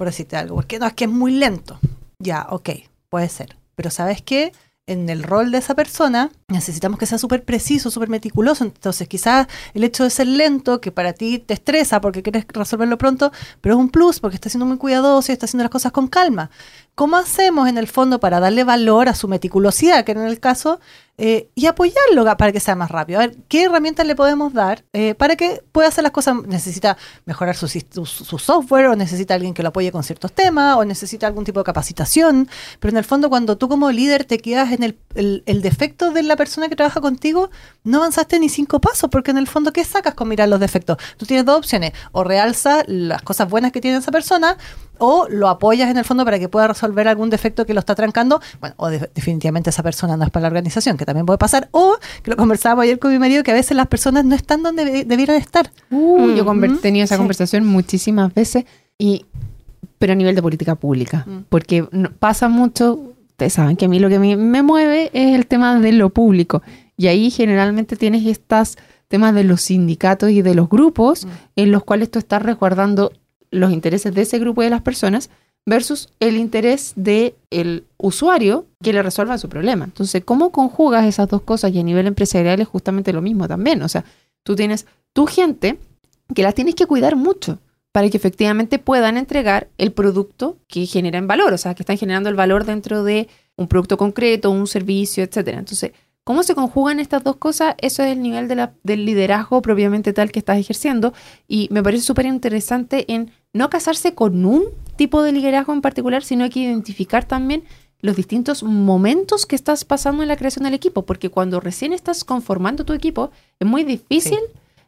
por 0.00 0.08
decirte 0.08 0.34
algo, 0.38 0.54
porque 0.54 0.78
no, 0.78 0.86
es 0.86 0.94
que 0.94 1.04
es 1.04 1.10
muy 1.10 1.30
lento. 1.30 1.78
Ya, 2.18 2.46
ok, 2.48 2.70
puede 3.10 3.28
ser. 3.28 3.58
Pero 3.74 3.90
¿sabes 3.90 4.22
qué? 4.22 4.54
En 4.86 5.10
el 5.10 5.22
rol 5.22 5.50
de 5.50 5.58
esa 5.58 5.74
persona 5.74 6.30
necesitamos 6.48 6.98
que 6.98 7.04
sea 7.04 7.18
súper 7.18 7.44
preciso, 7.44 7.90
súper 7.90 8.08
meticuloso. 8.08 8.64
Entonces 8.64 9.06
quizás 9.08 9.46
el 9.74 9.84
hecho 9.84 10.04
de 10.04 10.08
ser 10.08 10.26
lento, 10.26 10.80
que 10.80 10.90
para 10.90 11.12
ti 11.12 11.38
te 11.38 11.52
estresa 11.52 12.00
porque 12.00 12.22
quieres 12.22 12.46
resolverlo 12.48 12.96
pronto, 12.96 13.30
pero 13.60 13.74
es 13.74 13.78
un 13.78 13.90
plus 13.90 14.20
porque 14.20 14.36
está 14.36 14.48
siendo 14.48 14.64
muy 14.64 14.78
cuidadoso 14.78 15.30
y 15.30 15.34
está 15.34 15.44
haciendo 15.44 15.64
las 15.64 15.70
cosas 15.70 15.92
con 15.92 16.08
calma. 16.08 16.50
¿Cómo 16.94 17.18
hacemos 17.18 17.68
en 17.68 17.76
el 17.76 17.86
fondo 17.86 18.20
para 18.20 18.40
darle 18.40 18.64
valor 18.64 19.06
a 19.10 19.14
su 19.14 19.28
meticulosidad, 19.28 20.06
que 20.06 20.12
en 20.12 20.22
el 20.22 20.40
caso, 20.40 20.80
eh, 21.22 21.50
y 21.54 21.66
apoyarlo 21.66 22.24
para 22.38 22.50
que 22.50 22.60
sea 22.60 22.74
más 22.74 22.90
rápido? 22.90 23.20
A 23.20 23.26
ver, 23.26 23.36
¿qué 23.46 23.64
herramientas 23.64 24.06
le 24.06 24.16
podemos 24.16 24.54
dar 24.54 24.84
eh, 24.94 25.14
para 25.14 25.36
que 25.36 25.62
pueda 25.70 25.88
hacer 25.88 26.02
las 26.02 26.12
cosas? 26.12 26.34
¿Necesita 26.46 26.96
mejorar 27.26 27.54
su, 27.56 27.68
su, 27.68 28.38
software 28.38 28.86
o 28.86 28.96
necesita 28.96 29.34
alguien 29.34 29.52
que 29.52 29.62
lo 29.62 29.68
apoye 29.68 29.92
con 29.92 30.02
ciertos 30.02 30.32
temas 30.32 30.76
o 30.76 30.84
necesita 30.86 31.26
algún 31.26 31.44
tipo 31.44 31.60
de 31.60 31.64
capacitación? 31.64 32.48
Pero 32.78 32.90
en 32.92 32.96
el 32.96 33.04
fondo, 33.04 33.28
cuando 33.28 33.58
tú 33.58 33.68
como 33.68 33.90
líder 33.90 34.24
te 34.24 34.38
quedas 34.38 34.72
en 34.72 34.82
el, 34.82 34.98
el- 35.14 35.42
el 35.44 35.60
defecto 35.60 36.10
de 36.10 36.22
la 36.22 36.36
persona 36.36 36.68
que 36.70 36.76
trabaja 36.76 37.00
contigo, 37.02 37.50
no 37.84 37.98
avanzaste 37.98 38.38
ni 38.38 38.48
cinco 38.48 38.80
pasos, 38.80 39.10
porque 39.10 39.30
en 39.30 39.36
el 39.38 39.46
fondo, 39.46 39.72
¿qué 39.72 39.84
sacas 39.84 40.14
con 40.14 40.26
mirar 40.28 40.48
los 40.48 40.58
defectos? 40.58 40.96
Tú 41.18 41.26
tienes 41.26 41.44
dos 41.44 41.58
opciones, 41.58 41.92
o 42.12 42.24
realza 42.24 42.82
las 42.86 43.20
cosas 43.22 43.48
buenas 43.50 43.72
que 43.72 43.80
tiene 43.82 43.98
esa 43.98 44.10
persona, 44.10 44.56
o 45.00 45.26
lo 45.28 45.48
apoyas 45.48 45.90
en 45.90 45.96
el 45.98 46.04
fondo 46.04 46.24
para 46.24 46.38
que 46.38 46.48
pueda 46.48 46.68
resolver 46.68 47.08
algún 47.08 47.30
defecto 47.30 47.66
que 47.66 47.74
lo 47.74 47.80
está 47.80 47.94
trancando, 47.94 48.40
bueno, 48.60 48.74
o 48.78 48.88
de- 48.88 49.10
definitivamente 49.14 49.70
esa 49.70 49.82
persona 49.82 50.16
no 50.16 50.24
es 50.24 50.30
para 50.30 50.42
la 50.42 50.48
organización, 50.48 50.96
que 50.96 51.04
también 51.04 51.26
puede 51.26 51.38
pasar, 51.38 51.68
o 51.72 51.96
que 52.22 52.30
lo 52.30 52.36
conversábamos 52.36 52.84
ayer 52.84 52.98
con 52.98 53.10
mi 53.12 53.18
marido, 53.18 53.42
que 53.42 53.50
a 53.50 53.54
veces 53.54 53.76
las 53.76 53.86
personas 53.88 54.24
no 54.24 54.34
están 54.34 54.62
donde 54.62 54.84
de- 54.84 55.04
debieran 55.04 55.36
estar. 55.36 55.70
Uh, 55.90 56.30
yo 56.30 56.44
Mm, 56.44 56.78
tenía 56.78 57.04
esa 57.04 57.16
sí. 57.16 57.18
conversación 57.18 57.66
muchísimas 57.66 58.32
veces, 58.34 58.64
y, 58.98 59.24
pero 59.98 60.12
a 60.12 60.16
nivel 60.16 60.34
de 60.34 60.42
política 60.42 60.74
pública, 60.76 61.24
Mm. 61.26 61.38
porque 61.48 61.88
no- 61.90 62.10
pasa 62.12 62.48
mucho, 62.48 63.14
ustedes 63.30 63.54
saben 63.54 63.76
que 63.76 63.86
a 63.86 63.88
mí 63.88 63.98
lo 63.98 64.08
que 64.08 64.18
me, 64.18 64.36
me 64.36 64.62
mueve 64.62 65.10
es 65.12 65.34
el 65.34 65.46
tema 65.46 65.78
de 65.80 65.92
lo 65.92 66.10
público, 66.10 66.62
y 66.96 67.06
ahí 67.06 67.30
generalmente 67.30 67.96
tienes 67.96 68.26
estos 68.26 68.76
temas 69.08 69.34
de 69.34 69.42
los 69.44 69.62
sindicatos 69.62 70.30
y 70.30 70.42
de 70.42 70.54
los 70.54 70.68
grupos 70.68 71.24
Mm. 71.24 71.28
en 71.56 71.72
los 71.72 71.82
cuales 71.84 72.10
tú 72.10 72.18
estás 72.18 72.42
resguardando 72.42 73.12
los 73.50 73.72
intereses 73.72 74.14
de 74.14 74.22
ese 74.22 74.38
grupo 74.38 74.62
de 74.62 74.70
las 74.70 74.82
personas 74.82 75.30
versus 75.66 76.08
el 76.20 76.36
interés 76.36 76.92
del 76.96 77.34
el 77.50 77.84
usuario 77.98 78.66
que 78.82 78.92
le 78.92 79.02
resuelva 79.02 79.38
su 79.38 79.48
problema. 79.48 79.84
Entonces, 79.84 80.22
¿cómo 80.24 80.50
conjugas 80.50 81.06
esas 81.06 81.28
dos 81.28 81.42
cosas? 81.42 81.72
Y 81.72 81.80
a 81.80 81.82
nivel 81.82 82.06
empresarial 82.06 82.60
es 82.60 82.68
justamente 82.68 83.12
lo 83.12 83.22
mismo 83.22 83.46
también. 83.46 83.82
O 83.82 83.88
sea, 83.88 84.04
tú 84.42 84.56
tienes 84.56 84.86
tu 85.12 85.26
gente 85.26 85.78
que 86.34 86.42
las 86.42 86.54
tienes 86.54 86.74
que 86.74 86.86
cuidar 86.86 87.16
mucho 87.16 87.58
para 87.92 88.08
que 88.08 88.16
efectivamente 88.16 88.78
puedan 88.78 89.16
entregar 89.16 89.68
el 89.76 89.92
producto 89.92 90.58
que 90.68 90.86
generan 90.86 91.26
valor, 91.26 91.52
o 91.52 91.58
sea, 91.58 91.74
que 91.74 91.82
están 91.82 91.98
generando 91.98 92.28
el 92.28 92.36
valor 92.36 92.64
dentro 92.64 93.02
de 93.02 93.28
un 93.56 93.66
producto 93.66 93.96
concreto, 93.96 94.50
un 94.50 94.66
servicio, 94.66 95.24
etcétera. 95.24 95.58
Entonces, 95.58 95.92
¿cómo 96.22 96.44
se 96.44 96.54
conjugan 96.54 97.00
estas 97.00 97.24
dos 97.24 97.36
cosas? 97.36 97.74
Eso 97.78 98.02
es 98.02 98.12
el 98.12 98.22
nivel 98.22 98.46
de 98.46 98.68
del 98.84 99.04
liderazgo 99.04 99.60
propiamente 99.60 100.12
tal 100.12 100.30
que 100.30 100.38
estás 100.38 100.58
ejerciendo 100.58 101.12
y 101.48 101.68
me 101.72 101.82
parece 101.82 102.04
súper 102.04 102.26
interesante 102.26 103.12
en 103.12 103.32
no 103.52 103.70
casarse 103.70 104.14
con 104.14 104.44
un 104.44 104.64
tipo 104.96 105.22
de 105.22 105.32
liderazgo 105.32 105.72
en 105.72 105.80
particular, 105.80 106.22
sino 106.22 106.44
hay 106.44 106.50
que 106.50 106.60
identificar 106.60 107.24
también 107.24 107.64
los 108.02 108.16
distintos 108.16 108.62
momentos 108.62 109.46
que 109.46 109.56
estás 109.56 109.84
pasando 109.84 110.22
en 110.22 110.28
la 110.28 110.36
creación 110.36 110.64
del 110.64 110.74
equipo, 110.74 111.04
porque 111.04 111.28
cuando 111.28 111.60
recién 111.60 111.92
estás 111.92 112.24
conformando 112.24 112.84
tu 112.84 112.92
equipo, 112.92 113.30
es 113.58 113.66
muy 113.66 113.84
difícil 113.84 114.38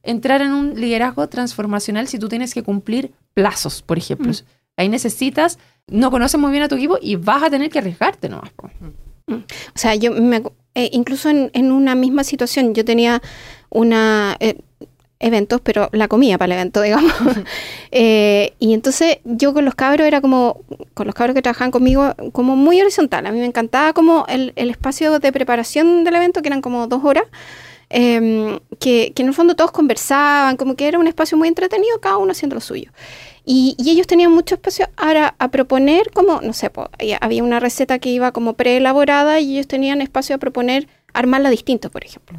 entrar 0.03 0.41
en 0.41 0.53
un 0.53 0.81
liderazgo 0.81 1.29
transformacional 1.29 2.09
si 2.09 2.19
tú 2.19 2.29
tienes 2.29 2.55
que 2.55 2.63
cumplir 2.63 3.13
plazos, 3.35 3.83
por 3.83 3.99
ejemplo. 3.99 4.33
Mm. 4.33 4.37
Ahí 4.77 4.89
necesitas, 4.89 5.59
no 5.87 6.11
conoces 6.11 6.41
muy 6.41 6.51
bien 6.51 6.63
a 6.63 6.69
tu 6.69 6.77
equipo 6.77 6.99
y 7.01 7.17
vas 7.17 7.43
a 7.43 7.51
tener 7.51 7.71
que 7.71 7.79
arriesgarte 7.79 8.29
nomás. 8.29 8.51
po. 8.53 8.71
O 9.29 9.79
sea, 9.79 9.95
yo 9.95 10.13
me, 10.13 10.43
eh, 10.75 10.91
incluso 10.93 11.29
en, 11.29 11.51
en 11.53 11.71
una 11.71 11.95
misma 11.95 12.25
situación, 12.25 12.75
yo 12.75 12.85
tenía 12.85 13.23
una 13.71 14.37
eh, 14.41 14.59
eventos, 15.23 15.61
pero 15.63 15.89
la 15.93 16.09
comía 16.09 16.37
para 16.37 16.53
el 16.55 16.61
evento, 16.61 16.83
digamos. 16.83 17.13
Eh, 17.95 18.55
y 18.59 18.73
entonces 18.73 19.19
yo 19.25 19.53
con 19.53 19.67
los 19.67 19.75
cabros 19.75 20.07
era 20.07 20.23
como, 20.23 20.63
con 20.95 21.07
los 21.07 21.15
cabros 21.15 21.35
que 21.35 21.43
trabajaban 21.43 21.71
conmigo, 21.71 22.15
como 22.33 22.57
muy 22.57 22.81
horizontal. 22.81 23.27
A 23.27 23.33
mí 23.33 23.39
me 23.39 23.45
encantaba 23.45 23.93
como 23.93 24.25
el, 24.29 24.55
el 24.57 24.71
espacio 24.71 25.19
de 25.19 25.31
preparación 25.31 26.03
del 26.03 26.15
evento, 26.15 26.41
que 26.41 26.49
eran 26.49 26.63
como 26.63 26.87
dos 26.87 27.05
horas. 27.05 27.25
em, 27.91 28.59
que, 28.79 29.13
que 29.15 29.23
en 29.23 29.29
el 29.29 29.35
fondo 29.35 29.55
todos 29.55 29.73
conversaban, 29.73 30.57
como 30.57 30.75
que 30.75 30.89
era 30.89 30.99
un 30.99 31.07
espacio 31.07 31.37
muy 31.37 31.49
entretenido, 31.49 32.01
cada 32.01 32.17
uno 32.17 32.33
haciendo 32.33 32.55
lo 32.55 32.63
suyo. 32.63 32.91
Y, 33.45 33.75
y 33.79 33.91
ellos 33.91 34.07
tenían 34.07 34.33
mucho 34.33 34.55
espacio 34.55 34.89
ahora 34.97 35.35
a 35.39 35.49
proponer 35.51 36.11
como, 36.13 36.41
no 36.41 36.55
sé, 36.55 36.71
po, 36.71 36.89
eh, 36.99 37.19
había 37.21 37.43
una 37.45 37.61
receta 37.61 37.99
que 37.99 38.09
iba 38.09 38.33
como 38.33 38.55
preelaborada 38.55 39.41
y 39.41 39.55
ellos 39.55 39.67
tenían 39.67 40.01
espacio 40.01 40.37
a 40.37 40.39
proponer 40.39 40.89
armarla 41.13 41.51
distinto, 41.51 41.91
por 41.91 42.05
ejemplo. 42.05 42.39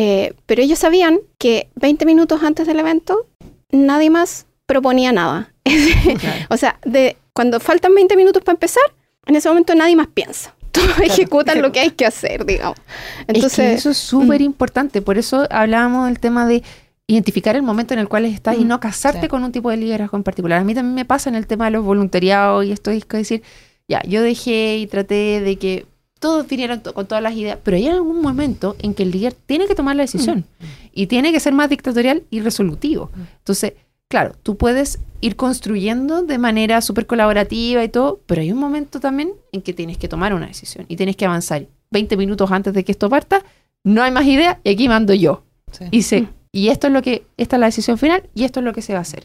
Eh, 0.00 0.32
pero 0.46 0.62
ellos 0.62 0.78
sabían 0.78 1.18
que 1.38 1.70
20 1.74 2.06
minutos 2.06 2.44
antes 2.44 2.68
del 2.68 2.78
evento 2.78 3.26
nadie 3.72 4.10
más 4.10 4.46
proponía 4.64 5.10
nada. 5.10 5.52
o 6.50 6.56
sea, 6.56 6.78
de, 6.84 7.16
cuando 7.32 7.58
faltan 7.58 7.96
20 7.96 8.16
minutos 8.16 8.44
para 8.44 8.54
empezar, 8.54 8.84
en 9.26 9.34
ese 9.34 9.48
momento 9.48 9.74
nadie 9.74 9.96
más 9.96 10.06
piensa. 10.06 10.54
Todos 10.70 11.00
ejecutan 11.00 11.60
lo 11.60 11.72
que 11.72 11.80
hay 11.80 11.90
que 11.90 12.06
hacer, 12.06 12.46
digamos. 12.46 12.78
es 13.26 13.56
que 13.56 13.72
eso 13.72 13.90
es 13.90 13.96
súper 13.96 14.40
mm. 14.40 14.44
importante, 14.44 15.02
por 15.02 15.18
eso 15.18 15.48
hablábamos 15.50 16.06
del 16.06 16.20
tema 16.20 16.46
de 16.46 16.62
identificar 17.08 17.56
el 17.56 17.62
momento 17.62 17.92
en 17.92 17.98
el 17.98 18.08
cual 18.08 18.24
estás 18.26 18.56
y 18.56 18.64
Mm, 18.64 18.68
no 18.68 18.78
casarte 18.78 19.22
sí. 19.22 19.28
con 19.28 19.42
un 19.42 19.50
tipo 19.50 19.68
de 19.68 19.78
liderazgo 19.78 20.16
en 20.16 20.22
particular. 20.22 20.60
A 20.60 20.64
mí 20.64 20.74
también 20.74 20.94
me 20.94 21.06
pasa 21.06 21.28
en 21.28 21.34
el 21.34 21.48
tema 21.48 21.64
de 21.64 21.72
los 21.72 21.84
voluntariados 21.84 22.64
y 22.64 22.70
esto 22.70 22.92
es 22.92 23.04
decir, 23.08 23.42
ya, 23.88 24.00
yo 24.06 24.22
dejé 24.22 24.78
y 24.78 24.86
traté 24.86 25.40
de 25.40 25.56
que 25.56 25.86
todos 26.18 26.46
vinieran 26.46 26.82
to- 26.82 26.94
con 26.94 27.06
todas 27.06 27.22
las 27.22 27.34
ideas, 27.34 27.58
pero 27.62 27.76
hay 27.76 27.88
algún 27.88 28.20
momento 28.22 28.76
en 28.80 28.94
que 28.94 29.02
el 29.04 29.10
líder 29.10 29.34
tiene 29.34 29.66
que 29.66 29.74
tomar 29.74 29.96
la 29.96 30.02
decisión 30.02 30.44
y 30.92 31.06
tiene 31.06 31.32
que 31.32 31.40
ser 31.40 31.52
más 31.52 31.68
dictatorial 31.70 32.22
y 32.30 32.40
resolutivo. 32.40 33.10
Entonces, 33.38 33.74
claro, 34.08 34.34
tú 34.42 34.56
puedes 34.56 34.98
ir 35.20 35.36
construyendo 35.36 36.22
de 36.22 36.38
manera 36.38 36.80
súper 36.80 37.06
colaborativa 37.06 37.82
y 37.84 37.88
todo, 37.88 38.20
pero 38.26 38.40
hay 38.42 38.52
un 38.52 38.58
momento 38.58 39.00
también 39.00 39.32
en 39.52 39.62
que 39.62 39.72
tienes 39.72 39.98
que 39.98 40.08
tomar 40.08 40.32
una 40.34 40.46
decisión 40.46 40.86
y 40.88 40.96
tienes 40.96 41.16
que 41.16 41.24
avanzar. 41.26 41.66
20 41.90 42.16
minutos 42.16 42.50
antes 42.52 42.74
de 42.74 42.84
que 42.84 42.92
esto 42.92 43.08
parta, 43.08 43.42
no 43.84 44.02
hay 44.02 44.10
más 44.10 44.26
idea 44.26 44.60
y 44.64 44.70
aquí 44.70 44.88
mando 44.88 45.14
yo. 45.14 45.42
Sí. 45.72 45.84
Y 45.90 46.02
se 46.02 46.20
Mm. 46.22 46.28
Y 46.50 46.68
esto 46.68 46.86
es 46.86 46.92
lo 46.94 47.02
que, 47.02 47.24
esta 47.36 47.56
es 47.56 47.60
la 47.60 47.66
decisión 47.66 47.98
final 47.98 48.22
y 48.34 48.44
esto 48.44 48.60
es 48.60 48.64
lo 48.64 48.72
que 48.72 48.80
se 48.82 48.94
va 48.94 49.00
a 49.00 49.02
hacer. 49.02 49.24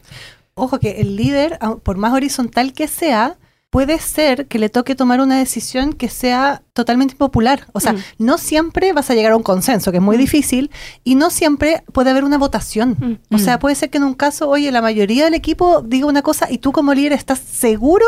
Ojo 0.54 0.78
que 0.78 1.00
el 1.00 1.16
líder, 1.16 1.58
por 1.82 1.96
más 1.96 2.12
horizontal 2.12 2.74
que 2.74 2.86
sea, 2.86 3.36
puede 3.74 3.98
ser 3.98 4.46
que 4.46 4.60
le 4.60 4.68
toque 4.68 4.94
tomar 4.94 5.20
una 5.20 5.36
decisión 5.36 5.94
que 5.94 6.08
sea 6.08 6.62
totalmente 6.74 7.14
impopular. 7.14 7.66
O 7.72 7.80
sea, 7.80 7.92
Mm. 7.94 7.98
no 8.18 8.38
siempre 8.38 8.92
vas 8.92 9.10
a 9.10 9.14
llegar 9.14 9.32
a 9.32 9.36
un 9.36 9.42
consenso, 9.42 9.90
que 9.90 9.96
es 9.96 10.02
muy 10.02 10.16
Mm. 10.16 10.20
difícil, 10.20 10.70
y 11.02 11.16
no 11.16 11.28
siempre 11.28 11.82
puede 11.92 12.10
haber 12.10 12.22
una 12.22 12.38
votación. 12.38 12.96
Mm. 13.28 13.34
O 13.34 13.38
sea, 13.38 13.58
puede 13.58 13.74
ser 13.74 13.90
que 13.90 13.98
en 13.98 14.04
un 14.04 14.14
caso, 14.14 14.48
oye, 14.48 14.70
la 14.70 14.80
mayoría 14.80 15.24
del 15.24 15.34
equipo 15.34 15.82
diga 15.82 16.06
una 16.06 16.22
cosa 16.22 16.48
y 16.48 16.58
tú 16.58 16.70
como 16.70 16.94
líder 16.94 17.14
estás 17.14 17.40
seguro 17.40 18.06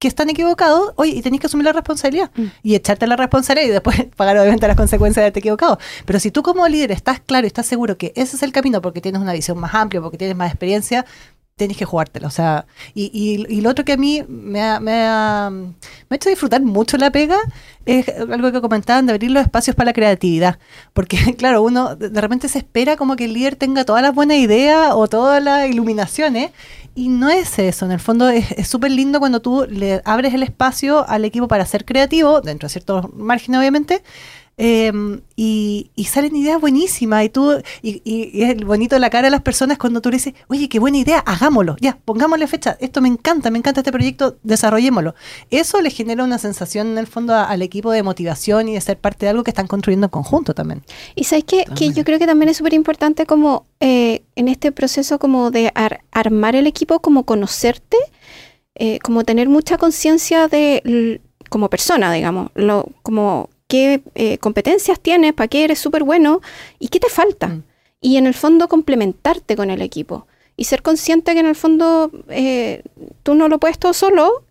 que 0.00 0.08
están 0.08 0.28
equivocados, 0.28 0.92
oye, 0.96 1.12
y 1.12 1.22
tenés 1.22 1.38
que 1.40 1.46
asumir 1.46 1.64
la 1.64 1.72
responsabilidad 1.72 2.30
Mm. 2.34 2.46
y 2.64 2.74
echarte 2.74 3.06
la 3.06 3.14
responsabilidad 3.16 3.68
y 3.68 3.72
después 3.72 3.96
pagar 4.16 4.36
obviamente 4.36 4.66
las 4.66 4.76
consecuencias 4.76 5.14
de 5.22 5.26
haberte 5.26 5.38
equivocado. 5.38 5.78
Pero 6.04 6.18
si 6.18 6.32
tú 6.32 6.42
como 6.42 6.66
líder 6.66 6.90
estás 6.90 7.20
claro 7.20 7.46
y 7.46 7.48
estás 7.48 7.66
seguro 7.66 7.96
que 7.96 8.12
ese 8.16 8.34
es 8.36 8.42
el 8.42 8.50
camino 8.50 8.82
porque 8.82 9.00
tienes 9.00 9.22
una 9.22 9.32
visión 9.32 9.56
más 9.58 9.72
amplia, 9.74 10.02
porque 10.02 10.18
tienes 10.18 10.36
más 10.36 10.50
experiencia, 10.50 11.06
tenés 11.56 11.76
que 11.76 11.84
jugártela. 11.84 12.26
O 12.26 12.30
sea, 12.30 12.66
y, 12.94 13.10
y, 13.12 13.52
y 13.52 13.60
lo 13.60 13.70
otro 13.70 13.84
que 13.84 13.92
a 13.92 13.96
mí 13.96 14.24
me 14.28 14.60
ha, 14.60 14.80
me, 14.80 14.92
ha, 14.92 15.50
me 15.50 15.74
ha 16.10 16.16
hecho 16.16 16.28
disfrutar 16.28 16.62
mucho 16.62 16.96
la 16.96 17.10
pega 17.10 17.38
es 17.86 18.08
algo 18.08 18.50
que 18.50 18.60
comentaban 18.60 19.06
de 19.06 19.12
abrir 19.12 19.30
los 19.30 19.42
espacios 19.42 19.76
para 19.76 19.86
la 19.86 19.92
creatividad. 19.92 20.58
Porque, 20.92 21.16
claro, 21.38 21.62
uno 21.62 21.96
de 21.96 22.20
repente 22.20 22.48
se 22.48 22.58
espera 22.58 22.96
como 22.96 23.16
que 23.16 23.26
el 23.26 23.34
líder 23.34 23.56
tenga 23.56 23.84
todas 23.84 24.02
las 24.02 24.14
buenas 24.14 24.38
ideas 24.38 24.92
o 24.94 25.06
todas 25.06 25.42
las 25.42 25.68
iluminaciones. 25.68 26.50
Y 26.96 27.08
no 27.08 27.28
es 27.28 27.58
eso, 27.58 27.86
en 27.86 27.92
el 27.92 27.98
fondo 27.98 28.28
es 28.28 28.68
súper 28.68 28.92
lindo 28.92 29.18
cuando 29.18 29.40
tú 29.40 29.66
le 29.68 30.00
abres 30.04 30.32
el 30.32 30.44
espacio 30.44 31.08
al 31.08 31.24
equipo 31.24 31.48
para 31.48 31.66
ser 31.66 31.84
creativo, 31.84 32.40
dentro 32.40 32.68
de 32.68 32.70
ciertos 32.70 33.12
márgenes 33.14 33.58
obviamente, 33.58 34.04
eh, 34.56 34.92
y, 35.36 35.90
y 35.96 36.04
salen 36.04 36.36
ideas 36.36 36.60
buenísimas 36.60 37.24
y 37.24 37.28
tú 37.28 37.52
y, 37.82 38.00
y- 38.04 38.42
es 38.42 38.56
bonito 38.64 38.98
la 38.98 39.10
cara 39.10 39.26
de 39.26 39.30
las 39.32 39.42
personas 39.42 39.78
cuando 39.78 40.00
tú 40.00 40.10
le 40.10 40.16
dices, 40.18 40.34
oye, 40.48 40.68
qué 40.68 40.78
buena 40.78 40.98
idea, 40.98 41.18
hagámoslo, 41.18 41.76
ya, 41.80 41.98
pongámosle 42.04 42.46
fecha, 42.46 42.76
esto 42.80 43.00
me 43.00 43.08
encanta, 43.08 43.50
me 43.50 43.58
encanta 43.58 43.80
este 43.80 43.90
proyecto, 43.92 44.36
desarrollémoslo. 44.42 45.14
Eso 45.50 45.80
le 45.80 45.90
genera 45.90 46.22
una 46.24 46.38
sensación 46.38 46.88
en 46.92 46.98
el 46.98 47.06
fondo 47.06 47.34
a- 47.34 47.44
al 47.44 47.62
equipo 47.62 47.90
de 47.90 48.02
motivación 48.04 48.68
y 48.68 48.74
de 48.74 48.80
ser 48.80 48.98
parte 48.98 49.26
de 49.26 49.30
algo 49.30 49.42
que 49.44 49.50
están 49.50 49.66
construyendo 49.66 50.06
en 50.06 50.10
conjunto 50.10 50.54
también. 50.54 50.82
Y 51.14 51.24
sabes 51.24 51.44
que, 51.44 51.64
que 51.74 51.86
yo 51.94 52.04
creo 52.04 52.18
que 52.18 52.26
también 52.26 52.48
es 52.48 52.56
súper 52.56 52.74
importante 52.74 53.26
como 53.26 53.66
eh, 53.80 54.22
en 54.36 54.48
este 54.48 54.70
proceso 54.72 55.18
como 55.18 55.50
de 55.50 55.72
ar- 55.74 56.02
armar 56.12 56.54
el 56.54 56.66
equipo, 56.66 57.00
como 57.00 57.24
conocerte, 57.24 57.96
eh, 58.76 58.98
como 59.00 59.24
tener 59.24 59.48
mucha 59.48 59.78
conciencia 59.78 60.48
de 60.48 61.20
como 61.48 61.68
persona, 61.70 62.12
digamos, 62.12 62.50
lo, 62.54 62.86
como 63.02 63.48
qué 63.68 64.02
eh, 64.14 64.38
competencias 64.38 65.00
tienes, 65.00 65.32
para 65.32 65.48
qué 65.48 65.64
eres 65.64 65.78
súper 65.78 66.04
bueno 66.04 66.40
y 66.78 66.88
qué 66.88 67.00
te 67.00 67.08
falta. 67.08 67.48
Mm. 67.48 67.64
Y 68.00 68.16
en 68.16 68.26
el 68.26 68.34
fondo 68.34 68.68
complementarte 68.68 69.56
con 69.56 69.70
el 69.70 69.82
equipo. 69.82 70.26
Y 70.56 70.64
ser 70.64 70.82
consciente 70.82 71.32
que 71.32 71.40
en 71.40 71.46
el 71.46 71.56
fondo 71.56 72.10
eh, 72.28 72.82
tú 73.22 73.34
no 73.34 73.48
lo 73.48 73.58
puedes 73.58 73.78
todo 73.78 73.92
solo 73.92 74.44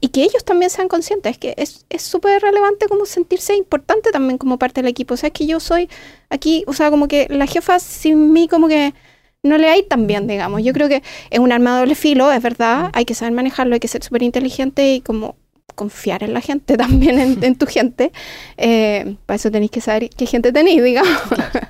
y 0.00 0.08
que 0.08 0.22
ellos 0.22 0.44
también 0.44 0.70
sean 0.70 0.88
conscientes. 0.88 1.32
Es 1.32 1.38
que 1.38 1.54
es 1.56 1.86
es 1.88 2.02
súper 2.02 2.42
relevante 2.42 2.88
como 2.88 3.06
sentirse 3.06 3.56
importante 3.56 4.10
también 4.10 4.38
como 4.38 4.58
parte 4.58 4.82
del 4.82 4.90
equipo. 4.90 5.14
O 5.14 5.16
sea, 5.16 5.28
es 5.28 5.32
que 5.32 5.46
yo 5.46 5.60
soy 5.60 5.88
aquí, 6.28 6.64
o 6.66 6.72
sea, 6.72 6.90
como 6.90 7.08
que 7.08 7.26
la 7.30 7.46
jefa 7.46 7.78
sin 7.78 8.32
mí 8.32 8.48
como 8.48 8.68
que 8.68 8.92
no 9.42 9.56
le 9.58 9.68
hay 9.68 9.82
tan 9.84 10.06
bien, 10.06 10.26
digamos. 10.26 10.62
Yo 10.62 10.72
creo 10.72 10.88
que 10.88 11.02
es 11.30 11.38
un 11.38 11.52
arma 11.52 11.74
de 11.74 11.80
doble 11.80 11.94
filo, 11.94 12.30
es 12.32 12.42
verdad, 12.42 12.90
hay 12.92 13.04
que 13.04 13.14
saber 13.14 13.32
manejarlo, 13.32 13.74
hay 13.74 13.80
que 13.80 13.88
ser 13.88 14.02
súper 14.02 14.22
inteligente 14.22 14.94
y 14.94 15.00
como 15.00 15.36
confiar 15.76 16.24
en 16.24 16.34
la 16.34 16.40
gente 16.40 16.76
también, 16.76 17.38
en, 17.40 17.54
tu 17.54 17.66
gente. 17.66 18.10
Eh, 18.56 19.16
para 19.26 19.36
eso 19.36 19.52
tenéis 19.52 19.70
que 19.70 19.80
saber 19.80 20.10
qué 20.10 20.26
gente 20.26 20.50
tenéis, 20.50 20.82
digamos. 20.82 21.12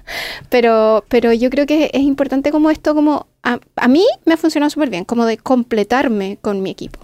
pero, 0.49 1.05
pero 1.09 1.35
yo 1.35 1.51
creo 1.51 1.67
que 1.67 1.91
es 1.93 2.01
importante 2.01 2.51
como 2.51 2.71
esto, 2.71 2.95
como 2.95 3.27
a, 3.43 3.89
mí 3.89 4.07
me 4.25 4.35
ha 4.35 4.37
funcionado 4.39 4.71
súper 4.71 4.89
bien, 4.89 5.05
como 5.05 5.27
de 5.27 5.37
completarme 5.37 6.39
con 6.41 6.63
mi 6.63 6.71
equipo. 6.71 7.01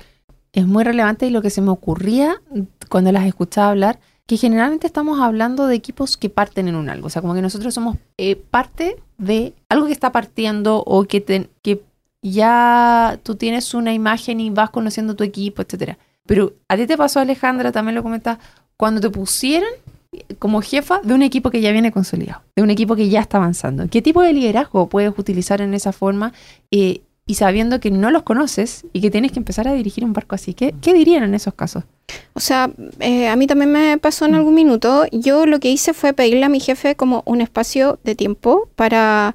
Es 0.52 0.66
muy 0.66 0.85
relevante 0.85 1.26
y 1.26 1.30
lo 1.30 1.42
que 1.42 1.50
se 1.50 1.61
me 1.61 1.71
ocurría 1.71 2.40
cuando 2.88 3.12
las 3.12 3.26
escuchaba 3.26 3.71
hablar, 3.71 3.99
que 4.26 4.37
generalmente 4.37 4.87
estamos 4.87 5.21
hablando 5.21 5.66
de 5.66 5.75
equipos 5.75 6.16
que 6.16 6.30
parten 6.30 6.68
en 6.68 6.76
un 6.76 6.88
algo. 6.88 7.06
O 7.06 7.11
sea, 7.11 7.23
como 7.23 7.35
que 7.35 7.42
nosotros 7.42 7.75
somos 7.75 7.97
eh, 8.18 8.37
parte 8.37 8.97
de 9.18 9.54
algo 9.68 9.87
que 9.87 9.92
está 9.92 10.12
partiendo 10.12 10.82
o 10.87 11.04
que, 11.04 11.49
que 11.62 11.82
ya 12.23 13.18
tú 13.23 13.35
tienes 13.35 13.75
una 13.75 13.92
imagen 13.92 14.40
y 14.40 14.50
vas 14.50 14.71
conociendo 14.71 15.16
tu 15.16 15.25
equipo, 15.25 15.62
etcétera. 15.62 15.99
Pero 16.26 16.54
a 16.68 16.76
ti 16.76 16.86
te 16.86 16.96
pasó, 16.96 17.20
Alejandra, 17.20 17.72
también 17.72 17.94
lo 17.94 18.02
comentas, 18.02 18.38
cuando 18.76 19.00
te 19.00 19.10
pusieron 19.10 19.70
como 20.38 20.60
jefa 20.60 21.00
de 21.02 21.14
un 21.14 21.22
equipo 21.22 21.50
que 21.50 21.60
ya 21.60 21.72
viene 21.72 21.90
consolidado, 21.90 22.42
de 22.54 22.62
un 22.62 22.70
equipo 22.70 22.96
que 22.96 23.08
ya 23.08 23.20
está 23.20 23.38
avanzando. 23.38 23.88
¿Qué 23.88 24.02
tipo 24.02 24.22
de 24.22 24.32
liderazgo 24.32 24.88
puedes 24.88 25.18
utilizar 25.18 25.60
en 25.62 25.74
esa 25.74 25.92
forma? 25.92 26.32
Eh, 26.70 27.00
y 27.24 27.34
sabiendo 27.34 27.80
que 27.80 27.90
no 27.90 28.10
los 28.10 28.24
conoces 28.24 28.84
y 28.92 29.00
que 29.00 29.10
tienes 29.10 29.32
que 29.32 29.38
empezar 29.38 29.68
a 29.68 29.72
dirigir 29.72 30.04
un 30.04 30.12
barco 30.12 30.34
así. 30.34 30.54
¿Qué, 30.54 30.74
qué 30.82 30.92
dirían 30.92 31.22
en 31.22 31.34
esos 31.34 31.54
casos? 31.54 31.84
O 32.34 32.40
sea, 32.40 32.70
eh, 32.98 33.28
a 33.28 33.36
mí 33.36 33.46
también 33.46 33.70
me 33.70 33.96
pasó 33.98 34.26
en 34.26 34.34
algún 34.34 34.54
minuto. 34.54 35.06
Yo 35.12 35.46
lo 35.46 35.60
que 35.60 35.70
hice 35.70 35.94
fue 35.94 36.12
pedirle 36.12 36.44
a 36.44 36.48
mi 36.48 36.60
jefe 36.60 36.96
como 36.96 37.22
un 37.24 37.40
espacio 37.40 38.00
de 38.02 38.16
tiempo 38.16 38.68
para, 38.74 39.34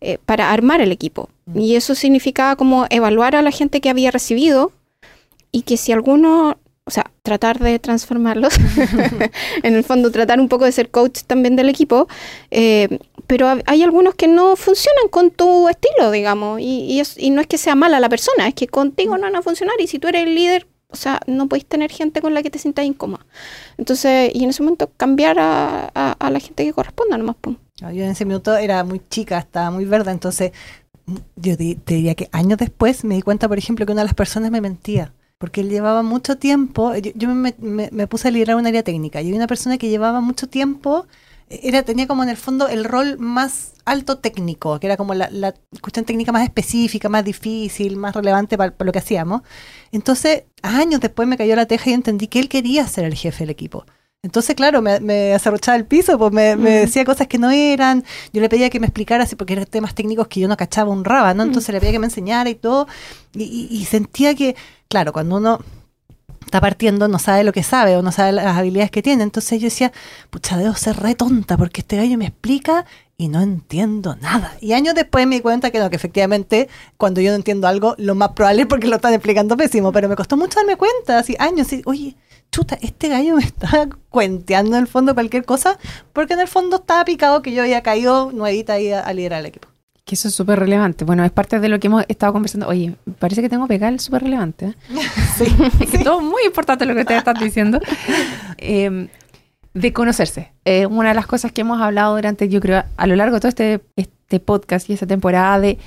eh, 0.00 0.18
para 0.26 0.52
armar 0.52 0.80
el 0.80 0.90
equipo. 0.90 1.30
Mm. 1.46 1.60
Y 1.60 1.76
eso 1.76 1.94
significaba 1.94 2.56
como 2.56 2.86
evaluar 2.90 3.36
a 3.36 3.42
la 3.42 3.52
gente 3.52 3.80
que 3.80 3.88
había 3.88 4.10
recibido 4.10 4.72
y 5.58 5.62
que 5.62 5.76
si 5.76 5.92
alguno, 5.92 6.58
o 6.84 6.90
sea, 6.90 7.10
tratar 7.22 7.58
de 7.58 7.78
transformarlos, 7.78 8.54
en 9.62 9.74
el 9.74 9.84
fondo 9.84 10.10
tratar 10.10 10.40
un 10.40 10.48
poco 10.48 10.64
de 10.64 10.72
ser 10.72 10.90
coach 10.90 11.20
también 11.26 11.56
del 11.56 11.68
equipo, 11.68 12.06
eh, 12.50 12.98
pero 13.26 13.48
ha- 13.48 13.58
hay 13.66 13.82
algunos 13.82 14.14
que 14.14 14.28
no 14.28 14.56
funcionan 14.56 15.08
con 15.10 15.30
tu 15.30 15.68
estilo, 15.68 16.10
digamos, 16.10 16.60
y, 16.60 16.84
y 16.92 17.00
es- 17.00 17.18
y 17.18 17.30
no 17.30 17.40
es 17.40 17.46
que 17.46 17.58
sea 17.58 17.74
mala 17.74 18.00
la 18.00 18.08
persona, 18.08 18.48
es 18.48 18.54
que 18.54 18.66
contigo 18.68 19.16
no 19.16 19.22
van 19.22 19.36
a 19.36 19.42
funcionar 19.42 19.74
y 19.80 19.86
si 19.86 19.98
tú 19.98 20.08
eres 20.08 20.22
el 20.22 20.34
líder, 20.34 20.66
o 20.90 20.96
sea, 20.96 21.20
no 21.26 21.48
podéis 21.48 21.66
tener 21.66 21.90
gente 21.90 22.22
con 22.22 22.32
la 22.32 22.42
que 22.42 22.48
te 22.50 22.58
sientas 22.58 22.86
incómoda. 22.86 23.26
Entonces, 23.76 24.30
y 24.34 24.44
en 24.44 24.50
ese 24.50 24.62
momento 24.62 24.90
cambiar 24.96 25.38
a, 25.38 25.90
a- 25.94 26.12
a 26.18 26.30
la 26.30 26.40
gente 26.40 26.64
que 26.64 26.72
corresponda 26.72 27.18
nomás. 27.18 27.36
pum. 27.40 27.56
Yo 27.80 28.04
en 28.04 28.10
ese 28.10 28.24
minuto 28.24 28.56
era 28.56 28.82
muy 28.84 29.00
chica, 29.10 29.38
estaba 29.38 29.70
muy 29.70 29.84
verde, 29.84 30.10
entonces 30.10 30.52
yo 31.36 31.56
te 31.56 31.76
diría 31.94 32.14
que 32.14 32.28
años 32.32 32.58
después 32.58 33.04
me 33.04 33.14
di 33.14 33.22
cuenta, 33.22 33.48
por 33.48 33.56
ejemplo, 33.58 33.84
que 33.86 33.92
una 33.92 34.02
de 34.02 34.06
las 34.08 34.14
personas 34.14 34.50
me 34.50 34.60
mentía. 34.60 35.12
Porque 35.38 35.60
él 35.60 35.70
llevaba 35.70 36.02
mucho 36.02 36.36
tiempo, 36.36 36.94
yo, 36.96 37.12
yo 37.14 37.28
me, 37.28 37.54
me- 37.58 37.90
me 37.92 38.06
puse 38.08 38.28
a 38.28 38.30
liderar 38.32 38.56
un 38.56 38.66
área 38.66 38.82
técnica 38.82 39.20
y 39.20 39.26
había 39.26 39.36
una 39.36 39.46
persona 39.46 39.78
que 39.78 39.88
llevaba 39.88 40.20
mucho 40.20 40.48
tiempo, 40.48 41.06
era, 41.48 41.82
tenía 41.84 42.06
como 42.08 42.22
en 42.24 42.28
el 42.28 42.36
fondo 42.36 42.68
el 42.68 42.84
rol 42.84 43.18
más 43.18 43.72
alto 43.84 44.18
técnico, 44.18 44.78
que 44.80 44.86
era 44.88 44.96
como 44.98 45.14
la, 45.14 45.30
la 45.30 45.54
cuestión 45.80 46.04
técnica 46.04 46.32
más 46.32 46.42
específica, 46.42 47.08
más 47.08 47.24
difícil, 47.24 47.96
más 47.96 48.14
relevante 48.14 48.58
para, 48.58 48.74
lo 48.78 48.92
que 48.92 48.98
hacíamos. 48.98 49.42
Entonces, 49.92 50.42
años 50.62 51.00
después 51.00 51.26
me 51.28 51.36
cayó 51.38 51.56
la 51.56 51.66
teja 51.66 51.88
y 51.90 51.94
entendí 51.94 52.26
que 52.26 52.40
él 52.40 52.48
quería 52.48 52.86
ser 52.86 53.04
el 53.04 53.14
jefe 53.14 53.44
del 53.44 53.50
equipo. 53.50 53.86
Entonces, 54.22 54.56
claro, 54.56 54.82
me, 54.82 54.98
me 54.98 55.32
acerrochaba 55.32 55.76
el 55.76 55.86
piso, 55.86 56.18
pues 56.18 56.32
me, 56.32 56.56
me 56.56 56.70
Mm. 56.78 56.80
decía 56.86 57.04
cosas 57.04 57.28
que 57.28 57.38
no 57.38 57.50
eran. 57.52 58.04
Yo 58.32 58.40
le 58.42 58.48
pedía 58.48 58.68
que 58.68 58.80
me 58.80 58.86
explicara, 58.88 59.24
porque 59.38 59.52
eran 59.52 59.64
temas 59.66 59.94
técnicos 59.94 60.26
que 60.26 60.40
yo 60.40 60.48
no 60.48 60.56
cachaba 60.56 60.90
un 60.90 61.04
raba, 61.04 61.32
¿no? 61.34 61.44
Entonces 61.44 61.72
le 61.72 61.78
pedía 61.80 61.92
que 61.92 61.98
me 62.00 62.06
enseñara 62.08 62.50
y 62.50 62.56
todo. 62.56 62.88
Y, 63.34 63.44
y- 63.44 63.68
y 63.70 63.84
sentía 63.84 64.34
que, 64.34 64.56
claro, 64.88 65.12
cuando 65.12 65.36
uno 65.36 65.60
está 66.48 66.60
partiendo, 66.60 67.08
no 67.08 67.18
sabe 67.18 67.44
lo 67.44 67.52
que 67.52 67.62
sabe 67.62 67.96
o 67.96 68.02
no 68.02 68.10
sabe 68.10 68.32
las 68.32 68.56
habilidades 68.56 68.90
que 68.90 69.02
tiene. 69.02 69.22
Entonces 69.22 69.60
yo 69.60 69.66
decía, 69.66 69.92
pucha, 70.30 70.56
debo 70.56 70.74
ser 70.74 70.96
re 70.96 71.14
tonta 71.14 71.56
porque 71.56 71.82
este 71.82 71.96
gallo 71.96 72.16
me 72.16 72.26
explica 72.26 72.86
y 73.18 73.28
no 73.28 73.42
entiendo 73.42 74.16
nada. 74.16 74.56
Y 74.60 74.72
años 74.72 74.94
después 74.94 75.26
me 75.26 75.36
di 75.36 75.42
cuenta 75.42 75.70
que 75.70 75.78
no, 75.78 75.90
que 75.90 75.96
efectivamente 75.96 76.68
cuando 76.96 77.20
yo 77.20 77.30
no 77.30 77.36
entiendo 77.36 77.68
algo, 77.68 77.94
lo 77.98 78.14
más 78.14 78.30
probable 78.30 78.62
es 78.62 78.68
porque 78.68 78.88
lo 78.88 78.96
están 78.96 79.12
explicando 79.12 79.56
pésimo, 79.56 79.92
pero 79.92 80.08
me 80.08 80.16
costó 80.16 80.36
mucho 80.36 80.58
darme 80.58 80.76
cuenta, 80.76 81.18
así 81.18 81.36
años, 81.38 81.68
oye, 81.84 82.16
chuta, 82.50 82.78
este 82.80 83.08
gallo 83.08 83.36
me 83.36 83.42
está 83.44 83.88
cuenteando 84.08 84.76
en 84.76 84.82
el 84.82 84.88
fondo 84.88 85.14
cualquier 85.14 85.44
cosa, 85.44 85.78
porque 86.12 86.34
en 86.34 86.40
el 86.40 86.48
fondo 86.48 86.76
estaba 86.76 87.04
picado 87.04 87.42
que 87.42 87.52
yo 87.52 87.62
había 87.62 87.82
caído 87.82 88.32
nuevita 88.32 88.74
ahí 88.74 88.92
a, 88.92 89.00
a 89.00 89.12
liderar 89.12 89.40
el 89.40 89.46
equipo. 89.46 89.67
Que 90.08 90.14
eso 90.14 90.28
es 90.28 90.34
súper 90.34 90.58
relevante. 90.58 91.04
Bueno, 91.04 91.22
es 91.22 91.30
parte 91.30 91.60
de 91.60 91.68
lo 91.68 91.78
que 91.78 91.88
hemos 91.88 92.02
estado 92.08 92.32
conversando. 92.32 92.66
Oye, 92.66 92.94
parece 93.18 93.42
que 93.42 93.50
tengo 93.50 93.66
pegar 93.66 93.92
el 93.92 94.00
súper 94.00 94.22
relevante. 94.22 94.68
¿eh? 94.68 94.74
Sí, 95.36 95.44
Es 95.80 95.90
que 95.90 95.98
todo 95.98 96.20
es 96.20 96.24
muy 96.24 96.44
importante 96.46 96.86
lo 96.86 96.94
que 96.94 97.00
ustedes 97.00 97.18
están 97.18 97.38
diciendo. 97.38 97.78
Eh, 98.56 99.08
de 99.74 99.92
conocerse. 99.92 100.52
Eh, 100.64 100.86
una 100.86 101.10
de 101.10 101.14
las 101.14 101.26
cosas 101.26 101.52
que 101.52 101.60
hemos 101.60 101.78
hablado 101.82 102.14
durante, 102.16 102.48
yo 102.48 102.58
creo, 102.58 102.84
a 102.96 103.06
lo 103.06 103.16
largo 103.16 103.34
de 103.34 103.40
todo 103.40 103.50
este, 103.50 103.80
este 103.96 104.40
podcast 104.40 104.88
y 104.88 104.94
esta 104.94 105.06
temporada 105.06 105.60
de 105.60 105.78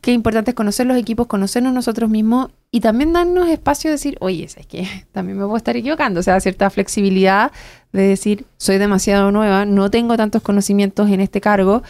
qué 0.00 0.12
importante 0.12 0.52
es 0.52 0.54
conocer 0.54 0.86
los 0.86 0.96
equipos, 0.96 1.26
conocernos 1.26 1.72
nosotros 1.72 2.08
mismos 2.08 2.50
y 2.70 2.78
también 2.78 3.12
darnos 3.12 3.48
espacio 3.48 3.90
de 3.90 3.96
decir, 3.96 4.16
oye, 4.20 4.44
es 4.44 4.54
que 4.66 4.86
también 5.12 5.36
me 5.36 5.44
puedo 5.44 5.56
estar 5.56 5.76
equivocando. 5.76 6.20
O 6.20 6.22
sea, 6.22 6.38
cierta 6.40 6.70
flexibilidad 6.70 7.50
de 7.92 8.02
decir, 8.02 8.44
soy 8.56 8.78
demasiado 8.78 9.32
nueva, 9.32 9.64
no 9.64 9.90
tengo 9.90 10.16
tantos 10.16 10.42
conocimientos 10.42 11.10
en 11.10 11.20
este 11.20 11.40
cargo. 11.40 11.82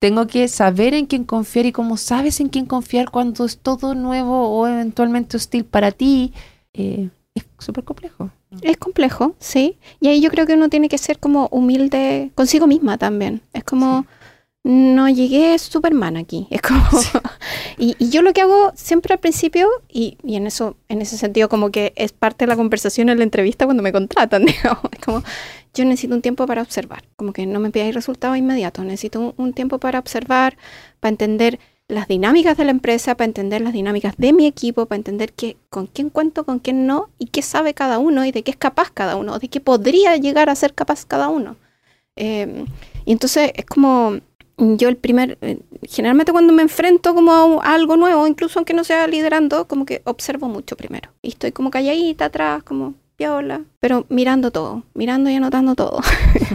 Tengo 0.00 0.26
que 0.28 0.46
saber 0.48 0.94
en 0.94 1.06
quién 1.06 1.24
confiar 1.24 1.66
y 1.66 1.72
cómo 1.72 1.96
sabes 1.96 2.40
en 2.40 2.48
quién 2.48 2.66
confiar 2.66 3.10
cuando 3.10 3.44
es 3.44 3.58
todo 3.58 3.94
nuevo 3.94 4.48
o 4.50 4.66
eventualmente 4.66 5.36
hostil 5.36 5.64
para 5.64 5.90
ti. 5.92 6.32
eh, 6.72 7.08
es 7.34 7.44
súper 7.58 7.84
complejo. 7.84 8.30
Es 8.62 8.76
complejo, 8.78 9.34
sí. 9.38 9.78
Y 10.00 10.08
ahí 10.08 10.20
yo 10.20 10.30
creo 10.30 10.46
que 10.46 10.54
uno 10.54 10.68
tiene 10.68 10.88
que 10.88 10.98
ser 10.98 11.18
como 11.18 11.48
humilde 11.50 12.30
consigo 12.34 12.66
misma 12.66 12.96
también. 12.98 13.42
Es 13.52 13.62
como, 13.64 14.06
no 14.64 15.08
llegué 15.08 15.58
Superman 15.58 16.16
aquí. 16.16 16.46
Es 16.50 16.62
como. 16.62 16.80
y, 17.76 17.94
y 17.98 18.10
yo 18.10 18.22
lo 18.22 18.32
que 18.32 18.40
hago 18.40 18.72
siempre 18.74 19.14
al 19.14 19.20
principio, 19.20 19.68
y, 19.88 20.18
y 20.24 20.36
en 20.36 20.46
eso, 20.46 20.76
en 20.88 21.02
ese 21.02 21.16
sentido, 21.18 21.48
como 21.48 21.70
que 21.70 21.92
es 21.96 22.12
parte 22.12 22.44
de 22.44 22.48
la 22.48 22.56
conversación 22.56 23.08
en 23.08 23.18
la 23.18 23.24
entrevista 23.24 23.66
cuando 23.66 23.82
me 23.82 23.92
contratan, 23.92 24.44
digamos. 24.46 24.84
Es 24.92 24.98
como, 25.04 25.22
yo 25.78 25.84
necesito 25.84 26.14
un 26.14 26.22
tiempo 26.22 26.46
para 26.46 26.62
observar. 26.62 27.04
Como 27.16 27.32
que 27.32 27.46
no 27.46 27.60
me 27.60 27.70
pidáis 27.70 27.94
resultados 27.94 28.36
inmediatos. 28.36 28.84
Necesito 28.84 29.20
un, 29.20 29.34
un 29.36 29.52
tiempo 29.52 29.78
para 29.78 29.98
observar, 29.98 30.56
para 31.00 31.10
entender 31.10 31.58
las 31.88 32.06
dinámicas 32.06 32.56
de 32.56 32.64
la 32.66 32.70
empresa, 32.70 33.16
para 33.16 33.26
entender 33.26 33.62
las 33.62 33.72
dinámicas 33.72 34.14
de 34.18 34.32
mi 34.32 34.46
equipo, 34.46 34.86
para 34.86 34.98
entender 34.98 35.32
qué, 35.32 35.56
con 35.70 35.86
quién 35.86 36.10
cuento, 36.10 36.44
con 36.44 36.58
quién 36.58 36.86
no, 36.86 37.08
y 37.18 37.26
qué 37.26 37.40
sabe 37.42 37.72
cada 37.74 37.98
uno, 37.98 38.24
y 38.26 38.32
de 38.32 38.42
qué 38.42 38.50
es 38.50 38.56
capaz 38.56 38.90
cada 38.90 39.16
uno, 39.16 39.38
de 39.38 39.48
qué 39.48 39.60
podría 39.60 40.16
llegar 40.16 40.50
a 40.50 40.54
ser 40.54 40.74
capaz 40.74 41.06
cada 41.06 41.28
uno. 41.28 41.56
Eh, 42.16 42.64
y 43.06 43.12
entonces 43.12 43.52
es 43.54 43.64
como 43.64 44.18
yo 44.58 44.88
el 44.88 44.96
primer, 44.96 45.38
eh, 45.40 45.60
generalmente 45.84 46.32
cuando 46.32 46.52
me 46.52 46.62
enfrento 46.62 47.14
como 47.14 47.32
a, 47.32 47.66
a 47.66 47.74
algo 47.74 47.96
nuevo, 47.96 48.26
incluso 48.26 48.58
aunque 48.58 48.74
no 48.74 48.84
sea 48.84 49.06
liderando, 49.06 49.66
como 49.66 49.86
que 49.86 50.02
observo 50.04 50.48
mucho 50.48 50.76
primero. 50.76 51.10
Y 51.22 51.28
estoy 51.28 51.52
como 51.52 51.70
calladita 51.70 52.26
atrás, 52.26 52.62
como 52.64 52.94
piola, 53.18 53.62
pero 53.80 54.06
mirando 54.08 54.50
todo, 54.52 54.84
mirando 54.94 55.28
y 55.28 55.34
anotando 55.34 55.74
todo. 55.74 56.00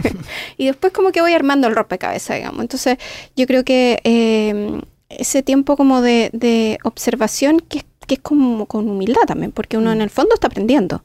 y 0.56 0.66
después 0.66 0.92
como 0.94 1.12
que 1.12 1.20
voy 1.20 1.32
armando 1.34 1.68
el 1.68 1.76
rompecabezas, 1.76 2.38
digamos. 2.38 2.62
Entonces 2.62 2.96
yo 3.36 3.46
creo 3.46 3.64
que 3.64 4.00
eh, 4.02 4.80
ese 5.10 5.42
tiempo 5.42 5.76
como 5.76 6.00
de, 6.00 6.30
de 6.32 6.78
observación 6.82 7.60
que, 7.60 7.78
es- 7.78 7.84
que 8.06 8.14
es 8.14 8.20
como 8.20 8.64
con 8.66 8.88
humildad 8.88 9.22
también, 9.26 9.52
porque 9.52 9.76
uno 9.76 9.92
en 9.92 10.00
el 10.00 10.08
fondo 10.10 10.34
está 10.34 10.46
aprendiendo. 10.48 11.04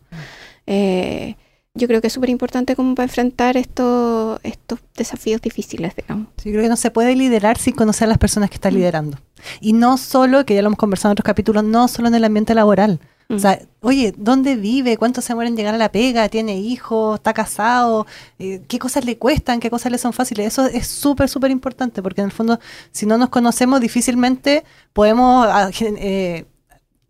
Eh, 0.66 1.36
yo 1.75 1.88
creo 1.88 2.01
que 2.01 2.08
es 2.08 2.13
súper 2.13 2.30
importante 2.30 2.75
como 2.75 2.96
para 2.96 3.06
enfrentar 3.06 3.56
estos, 3.58 4.39
estos 4.44 4.80
desafíos 4.96 5.42
difíciles, 5.42 5.94
digamos. 5.96 6.28
Sí, 6.42 6.51
creo 6.51 6.63
que 6.63 6.70
no 6.70 6.75
se 6.78 6.89
puede 6.92 7.16
liderar 7.16 7.58
sin 7.58 7.74
conocer 7.75 8.06
a 8.06 8.10
las 8.10 8.18
personas 8.18 8.50
que 8.50 8.56
están 8.56 8.74
liderando. 8.74 9.18
Y 9.62 9.74
no 9.74 9.98
solo, 9.98 10.46
que 10.46 10.56
ya 10.56 10.62
lo 10.62 10.68
hemos 10.68 10.80
conversado 10.80 11.12
en 11.12 11.13
otros 11.13 11.25
capítulos, 11.25 11.63
no 11.63 11.88
solo 11.88 12.08
en 12.08 12.16
el 12.16 12.24
ambiente 12.24 12.56
laboral. 12.56 13.00
O 13.32 13.38
sea, 13.38 13.62
oye, 13.82 14.12
¿dónde 14.18 14.56
vive? 14.56 14.98
¿Cuánto 14.98 15.22
se 15.22 15.36
mueren 15.36 15.54
en 15.54 15.58
llegar 15.58 15.76
a 15.76 15.78
la 15.78 15.92
pega? 15.92 16.30
¿Tiene 16.30 16.58
hijos? 16.58 17.20
¿Está 17.20 17.32
casado? 17.32 18.08
Eh, 18.40 18.64
¿Qué 18.68 18.80
cosas 18.80 19.06
le 19.06 19.20
cuestan? 19.20 19.60
¿Qué 19.60 19.70
cosas 19.70 19.92
le 19.92 20.00
son 20.00 20.14
fáciles? 20.14 20.48
Eso 20.48 20.66
es 20.66 20.88
súper, 20.88 21.30
súper 21.30 21.52
importante, 21.52 22.02
porque 22.02 22.22
en 22.22 22.26
el 22.26 22.32
fondo, 22.32 22.60
si 22.92 23.06
no 23.06 23.20
nos 23.20 23.30
conocemos, 23.30 23.82
difícilmente 23.82 24.64
podemos 24.94 25.46
ah, 25.48 25.70
eh, 25.80 26.46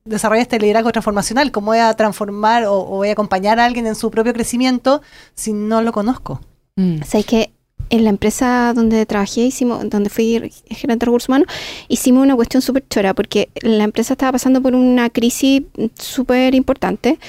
desarrollar 0.04 0.42
este 0.42 0.60
liderazgo 0.60 0.92
transformacional. 0.92 1.54
¿Cómo 1.54 1.68
voy 1.68 1.78
a 1.78 1.94
transformar 1.94 2.66
o, 2.66 2.80
o 2.80 2.98
voy 2.98 3.08
a 3.08 3.14
acompañar 3.14 3.58
a 3.62 3.66
alguien 3.66 3.88
en 3.88 3.96
su 3.96 4.12
propio 4.12 4.34
crecimiento 4.34 5.02
si 5.36 5.54
no 5.54 5.82
lo 5.82 5.94
conozco? 5.94 6.42
Mm. 6.76 7.02
O 7.02 7.06
sea, 7.06 7.22
es 7.22 7.26
que 7.26 7.54
en 7.90 8.04
la 8.04 8.10
empresa 8.10 8.74
donde 8.76 9.06
trabajé, 9.06 9.42
hicimos, 9.42 9.90
donde 9.90 10.10
fui 10.10 10.52
gerente 10.70 11.04
de 11.04 11.06
recursos 11.06 11.30
humanos, 11.30 11.48
hicimos 11.88 12.24
una 12.24 12.36
cuestión 12.36 12.62
súper 12.62 12.86
chora, 12.90 13.14
porque 13.14 13.50
la 13.62 13.84
empresa 13.84 14.14
estaba 14.14 14.34
pasando 14.34 14.62
por 14.62 14.76
una 14.76 15.10
crisis 15.10 15.64
súper 15.98 16.56
importante, 16.56 17.20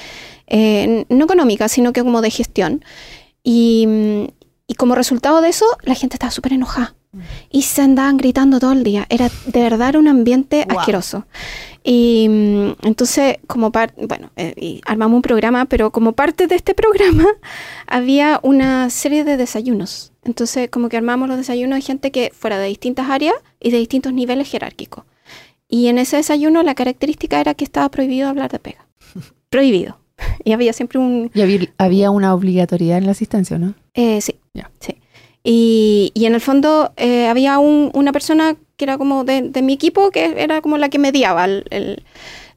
eh, 0.47 1.05
no 1.09 1.25
económica, 1.25 1.67
sino 1.67 1.93
que 1.93 2.03
como 2.03 2.21
de 2.21 2.29
gestión. 2.29 2.83
Y, 3.43 3.85
mm, 3.87 4.23
y 4.67 4.75
como 4.75 4.95
resultado 4.95 5.41
de 5.41 5.49
eso, 5.49 5.65
la 5.83 5.95
gente 5.95 6.15
estaba 6.15 6.31
súper 6.31 6.53
enojada. 6.53 6.95
Y 7.49 7.63
se 7.63 7.81
andaban 7.81 8.15
gritando 8.15 8.57
todo 8.61 8.71
el 8.71 8.85
día. 8.85 9.05
Era 9.09 9.29
de 9.45 9.61
verdad 9.61 9.89
era 9.89 9.99
un 9.99 10.07
ambiente 10.07 10.65
Wow. 10.69 10.79
asqueroso. 10.79 11.25
Y 11.83 12.27
mm, 12.29 12.87
entonces, 12.87 13.37
como 13.47 13.73
parte, 13.73 14.05
bueno, 14.05 14.29
eh, 14.37 14.53
y 14.55 14.81
armamos 14.85 15.17
un 15.17 15.21
programa, 15.21 15.65
pero 15.65 15.91
como 15.91 16.13
parte 16.13 16.47
de 16.47 16.55
este 16.55 16.73
programa 16.73 17.25
había 17.87 18.39
una 18.43 18.89
serie 18.89 19.25
de 19.25 19.35
desayunos. 19.35 20.10
Entonces, 20.23 20.69
como 20.69 20.87
que 20.89 20.97
armamos 20.97 21.27
los 21.27 21.37
desayunos 21.37 21.77
de 21.77 21.81
gente 21.81 22.11
que 22.11 22.31
fuera 22.33 22.57
de 22.59 22.67
distintas 22.67 23.09
áreas 23.09 23.35
y 23.59 23.71
de 23.71 23.77
distintos 23.79 24.13
niveles 24.13 24.49
jerárquicos. 24.49 25.03
Y 25.67 25.87
en 25.87 25.97
ese 25.97 26.17
desayuno 26.17 26.63
la 26.63 26.75
característica 26.75 27.39
era 27.39 27.53
que 27.53 27.63
estaba 27.63 27.89
prohibido 27.89 28.27
hablar 28.29 28.51
de 28.51 28.59
pega. 28.59 28.87
prohibido. 29.49 29.97
Y 30.43 30.51
había 30.53 30.73
siempre 30.73 30.99
un, 30.99 31.31
Y 31.33 31.41
había, 31.41 31.59
había 31.77 32.11
una 32.11 32.33
obligatoriedad 32.35 32.97
en 32.99 33.05
la 33.05 33.11
asistencia, 33.11 33.57
¿no? 33.57 33.73
eh, 33.95 34.21
sí, 34.21 34.35
Ya. 34.53 34.69
sí. 34.79 34.95
Y, 35.43 36.11
y 36.13 36.25
en 36.25 36.35
el 36.35 36.41
fondo 36.41 36.93
eh, 36.97 37.27
había 37.27 37.57
un- 37.57 37.89
una 37.95 38.11
persona 38.11 38.55
que 38.77 38.85
era 38.85 38.99
como 38.99 39.23
de, 39.23 39.41
de 39.41 39.61
mi 39.63 39.73
equipo, 39.73 40.11
que 40.11 40.35
era 40.37 40.61
como 40.61 40.77
la 40.77 40.89
que 40.89 40.99
mediaba 40.99 41.45
el, 41.45 41.65
el- 41.71 42.03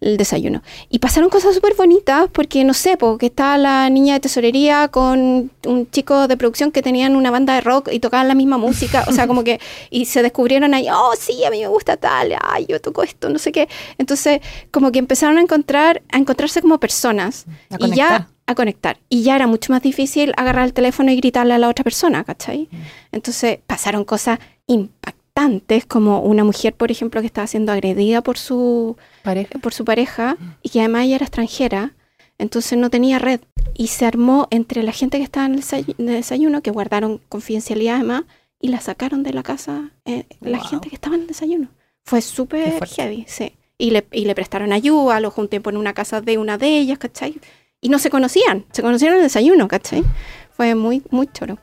el 0.05 0.17
desayuno. 0.17 0.63
Y 0.91 0.99
pasaron 0.99 1.31
cosas 1.31 1.55
súper 1.55 1.75
bonitas, 1.75 2.29
porque 2.31 2.63
no 2.63 2.75
sé, 2.75 2.97
porque 2.97 3.27
estaba 3.27 3.59
la 3.59 3.89
niña 3.91 4.15
de 4.15 4.21
tesorería 4.21 4.89
con 4.89 5.51
un 5.67 5.91
chico 5.91 6.29
de 6.29 6.37
producción 6.37 6.71
que 6.71 6.83
tenían 6.83 7.17
una 7.17 7.31
banda 7.31 7.55
de 7.55 7.63
rock 7.63 7.89
y 7.91 8.01
tocaban 8.01 8.29
la 8.29 8.35
misma 8.35 8.59
música, 8.59 9.05
o 9.09 9.13
sea, 9.13 9.27
como 9.27 9.45
que, 9.45 9.61
y 9.91 10.05
se 10.05 10.23
descubrieron 10.23 10.75
ahí, 10.75 10.89
oh, 10.93 11.15
sí, 11.19 11.45
a 11.45 11.51
mí 11.51 11.61
me 11.61 11.69
gusta 11.69 11.97
tal, 11.97 12.35
ay, 12.41 12.67
yo 12.69 12.81
toco 12.81 13.03
esto, 13.03 13.31
no 13.31 13.39
sé 13.39 13.51
qué. 13.51 13.69
Entonces, 13.99 14.41
como 14.71 14.93
que 14.93 14.99
empezaron 14.99 15.39
a 15.39 15.41
encontrar, 15.41 16.03
a 16.13 16.19
encontrarse 16.19 16.61
como 16.61 16.79
personas 16.79 17.47
A 17.71 17.77
y 17.77 17.79
conectar. 17.79 17.97
ya 17.97 18.29
a 18.47 18.55
conectar. 18.55 18.99
Y 19.09 19.23
ya 19.23 19.37
era 19.37 19.47
mucho 19.47 19.73
más 19.73 19.81
difícil 19.83 20.35
agarrar 20.37 20.67
el 20.67 20.75
teléfono 20.75 21.11
y 21.11 21.17
gritarle 21.17 21.55
a 21.55 21.59
la 21.59 21.69
otra 21.69 21.83
persona, 21.83 22.25
¿cachai? 22.25 22.69
Entonces 23.11 23.59
pasaron 23.67 24.05
cosas 24.05 24.39
impactantes, 24.67 25.87
como 25.87 26.21
una 26.21 26.45
mujer, 26.45 26.75
por 26.75 26.91
ejemplo, 26.91 27.23
que 27.23 27.27
estaba 27.27 27.47
siendo 27.47 27.73
agredida 27.73 28.23
por 28.23 28.37
su, 28.37 28.99
Pareja. 29.25 29.59
por 29.59 29.75
su 29.75 29.85
pareja 29.85 30.37
y 30.63 30.69
que 30.69 30.79
además 30.81 31.05
ella 31.07 31.17
era 31.17 31.25
extranjera, 31.27 31.95
entonces 32.39 32.79
no 32.79 32.91
tenía 32.91 33.19
red. 33.19 33.41
Y 33.77 33.89
se 33.89 34.07
armó 34.07 34.47
entre 34.51 34.83
la 34.85 34.93
gente 34.93 35.19
que 35.19 35.25
estaba 35.25 35.47
en 35.47 35.55
el 35.55 35.63
desay- 35.63 35.95
en 35.99 36.09
el 36.09 36.15
desayuno, 36.17 36.63
que 36.63 36.71
guardaron 36.71 37.21
confidencialidad 37.29 37.97
además, 37.97 38.25
y 38.61 38.69
la 38.69 38.81
sacaron 38.81 39.23
de 39.25 39.33
la 39.33 39.43
casa, 39.43 39.91
eh, 40.05 40.25
la 40.41 40.59
gente 40.71 40.89
que 40.91 40.95
estaba 40.95 41.17
en 41.17 41.23
el 41.23 41.27
desayuno. 41.27 41.69
Fue 42.05 42.21
súper 42.21 42.79
heavy, 42.97 43.25
sí. 43.27 43.57
Y 43.79 43.91
le, 43.91 44.07
y 44.13 44.27
le 44.27 44.35
prestaron 44.35 44.73
ayuda, 44.73 45.19
lo 45.21 45.31
junté 45.31 45.61
por 45.61 45.75
una 45.75 45.93
casa 45.95 46.21
de 46.21 46.39
una 46.39 46.57
de 46.59 46.79
ellas, 46.79 46.99
¿cachai? 46.99 47.41
Y 47.81 47.89
no 47.89 47.99
se 47.99 48.11
conocían, 48.11 48.65
se 48.73 48.83
conocieron 48.83 49.17
en 49.17 49.23
el 49.23 49.27
desayuno, 49.27 49.67
¿cachai? 49.69 50.05
Fue 50.53 50.75
muy, 50.75 51.03
muy 51.11 51.27
choro. 51.27 51.59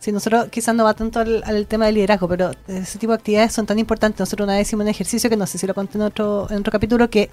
Sí, 0.00 0.12
nosotros 0.12 0.48
quizás 0.48 0.74
no 0.74 0.84
va 0.84 0.94
tanto 0.94 1.20
al, 1.20 1.66
tema 1.66 1.84
del 1.84 1.96
liderazgo, 1.96 2.26
pero 2.26 2.52
ese 2.66 2.98
tipo 2.98 3.12
de 3.12 3.18
actividades 3.18 3.52
son 3.52 3.66
tan 3.66 3.78
importantes. 3.78 4.20
Nosotros 4.20 4.46
una 4.46 4.56
vez 4.56 4.66
hicimos 4.66 4.84
un 4.84 4.88
ejercicio 4.88 5.28
que 5.28 5.36
no 5.36 5.46
sé 5.46 5.58
si 5.58 5.66
lo 5.66 5.74
conté 5.74 5.98
en 5.98 6.02
otro, 6.04 6.46
en 6.48 6.56
otro 6.56 6.72
capítulo, 6.72 7.10
que 7.10 7.30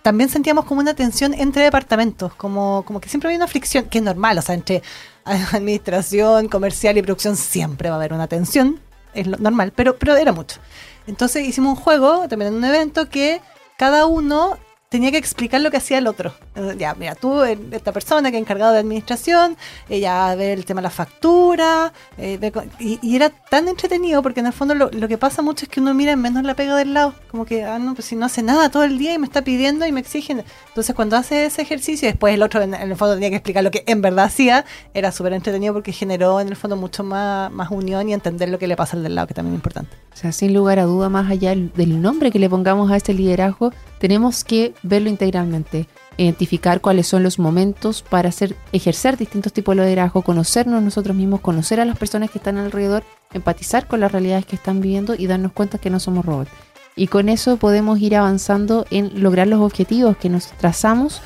también 0.00 0.30
sentíamos 0.30 0.64
como 0.64 0.80
una 0.80 0.94
tensión 0.94 1.34
entre 1.34 1.64
departamentos, 1.64 2.34
como, 2.34 2.84
como 2.86 3.00
que 3.00 3.10
siempre 3.10 3.28
había 3.28 3.36
una 3.36 3.46
fricción, 3.46 3.84
que 3.84 3.98
es 3.98 4.04
normal, 4.04 4.38
o 4.38 4.42
sea, 4.42 4.54
entre 4.54 4.82
administración, 5.24 6.48
comercial 6.48 6.96
y 6.96 7.02
producción 7.02 7.36
siempre 7.36 7.90
va 7.90 7.96
a 7.96 7.98
haber 7.98 8.14
una 8.14 8.28
tensión, 8.28 8.80
es 9.12 9.26
lo 9.26 9.36
normal, 9.36 9.74
pero, 9.76 9.98
pero 9.98 10.16
era 10.16 10.32
mucho. 10.32 10.58
Entonces 11.06 11.46
hicimos 11.46 11.76
un 11.76 11.84
juego, 11.84 12.28
también 12.28 12.52
en 12.52 12.58
un 12.58 12.64
evento, 12.64 13.10
que 13.10 13.42
cada 13.76 14.06
uno 14.06 14.56
tenía 14.88 15.10
que 15.10 15.18
explicar 15.18 15.60
lo 15.60 15.70
que 15.70 15.76
hacía 15.76 15.98
el 15.98 16.06
otro. 16.06 16.34
Eh, 16.56 16.74
Ya, 16.78 16.94
mira, 16.94 17.14
tú, 17.14 17.42
esta 17.42 17.92
persona 17.92 18.30
que 18.30 18.36
es 18.38 18.42
encargado 18.42 18.72
de 18.72 18.80
administración, 18.80 19.56
ella 19.88 20.34
ve 20.34 20.52
el 20.52 20.64
tema 20.64 20.80
de 20.80 20.84
la 20.84 20.90
factura, 20.90 21.92
eh, 22.18 22.38
ve 22.38 22.52
y, 22.78 22.98
y 23.02 23.16
era 23.16 23.30
tan 23.30 23.68
entretenido 23.68 24.22
porque 24.22 24.40
en 24.40 24.46
el 24.46 24.52
fondo 24.52 24.74
lo, 24.74 25.08
que 25.08 25.18
pasa 25.18 25.42
mucho 25.42 25.66
es 25.66 25.68
que 25.68 25.80
uno 25.80 25.94
mira 25.94 26.12
en 26.12 26.20
menos 26.20 26.42
la 26.44 26.54
pega 26.54 26.74
del 26.76 26.94
lado, 26.94 27.14
como 27.30 27.44
que, 27.44 27.64
ah, 27.64 27.78
no, 27.78 27.94
pues 27.94 28.06
si 28.06 28.16
no 28.16 28.26
hace 28.26 28.42
nada 28.42 28.70
todo 28.70 28.84
el 28.84 28.98
día 28.98 29.14
y 29.14 29.18
me 29.18 29.26
está 29.26 29.42
pidiendo 29.42 29.86
y 29.86 29.92
me 29.92 30.00
exigen. 30.00 30.44
Entonces 30.68 30.94
cuando 30.94 31.16
hace 31.16 31.44
ese 31.46 31.62
ejercicio 31.62 32.08
después 32.08 32.34
el 32.34 32.42
otro 32.42 32.62
en, 32.62 32.74
el 32.74 32.96
fondo 32.96 33.14
tenía 33.14 33.30
que 33.30 33.36
explicar 33.36 33.62
lo 33.62 33.70
que 33.70 33.84
en 33.86 34.00
verdad 34.00 34.26
hacía, 34.26 34.64
era 34.94 35.12
súper 35.12 35.34
entretenido 35.34 35.74
porque 35.74 35.92
generó 35.92 36.40
en 36.40 36.48
el 36.48 36.56
fondo 36.56 36.76
mucho 36.76 37.04
más, 37.04 37.52
más 37.52 37.70
unión 37.70 38.08
y 38.08 38.14
entender 38.14 38.48
lo 38.48 38.58
que 38.58 38.66
le 38.66 38.76
pasa 38.76 38.96
al 38.96 39.02
del 39.02 39.14
lado, 39.14 39.26
que 39.26 39.34
también 39.34 39.54
es 39.54 39.58
importante. 39.58 39.96
O 40.12 40.16
sea, 40.16 40.32
sin 40.32 40.54
lugar 40.54 40.78
a 40.78 40.84
duda, 40.84 41.08
más 41.08 41.30
allá 41.30 41.50
del 41.50 42.00
nombre 42.00 42.30
que 42.30 42.38
le 42.38 42.48
pongamos 42.48 42.90
a 42.90 42.96
este 42.96 43.12
liderazgo, 43.12 43.72
tenemos 43.98 44.44
que 44.44 44.74
verlo 44.82 45.08
integralmente, 45.08 45.86
identificar 46.16 46.80
cuáles 46.80 47.06
son 47.06 47.22
los 47.22 47.38
momentos 47.38 48.02
para 48.02 48.28
hacer, 48.28 48.56
ejercer 48.72 49.16
distintos 49.16 49.52
tipos 49.52 49.76
de 49.76 49.82
liderazgo, 49.82 50.22
conocernos 50.22 50.82
nosotros 50.82 51.16
mismos, 51.16 51.40
conocer 51.40 51.80
a 51.80 51.84
las 51.84 51.98
personas 51.98 52.30
que 52.30 52.38
están 52.38 52.58
alrededor, 52.58 53.04
empatizar 53.32 53.86
con 53.86 54.00
las 54.00 54.12
realidades 54.12 54.46
que 54.46 54.56
están 54.56 54.80
viviendo 54.80 55.14
y 55.14 55.26
darnos 55.26 55.52
cuenta 55.52 55.78
que 55.78 55.90
no 55.90 56.00
somos 56.00 56.24
robots. 56.24 56.50
Y 56.94 57.08
con 57.08 57.28
eso 57.28 57.58
podemos 57.58 58.00
ir 58.00 58.16
avanzando 58.16 58.86
en 58.90 59.22
lograr 59.22 59.46
los 59.46 59.60
objetivos 59.60 60.16
que 60.16 60.30
nos 60.30 60.46
trazamos 60.52 61.20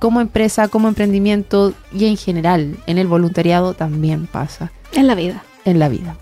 como 0.00 0.20
empresa, 0.20 0.68
como 0.68 0.88
emprendimiento 0.88 1.72
y 1.92 2.06
en 2.06 2.16
general, 2.16 2.76
en 2.86 2.98
el 2.98 3.06
voluntariado 3.06 3.74
también 3.74 4.26
pasa 4.26 4.72
En 4.92 5.06
la 5.06 5.14
vida. 5.14 5.44
en 5.64 5.78
la 5.78 5.88
vida. 5.88 6.16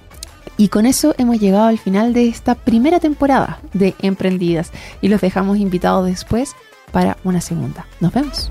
Y 0.59 0.68
con 0.68 0.85
eso 0.85 1.14
hemos 1.16 1.40
llegado 1.40 1.64
al 1.64 1.79
final 1.79 2.12
de 2.12 2.29
esta 2.29 2.55
primera 2.55 3.01
temporada 3.01 3.61
de 3.72 3.94
Emprendidas 4.03 4.70
y 5.01 5.09
los 5.09 5.22
dejamos 5.22 5.57
invitados 5.59 6.07
después 6.07 6.55
para 6.92 7.16
una 7.24 7.40
segunda. 7.40 7.87
Nos 8.00 8.12
vemos. 8.12 8.50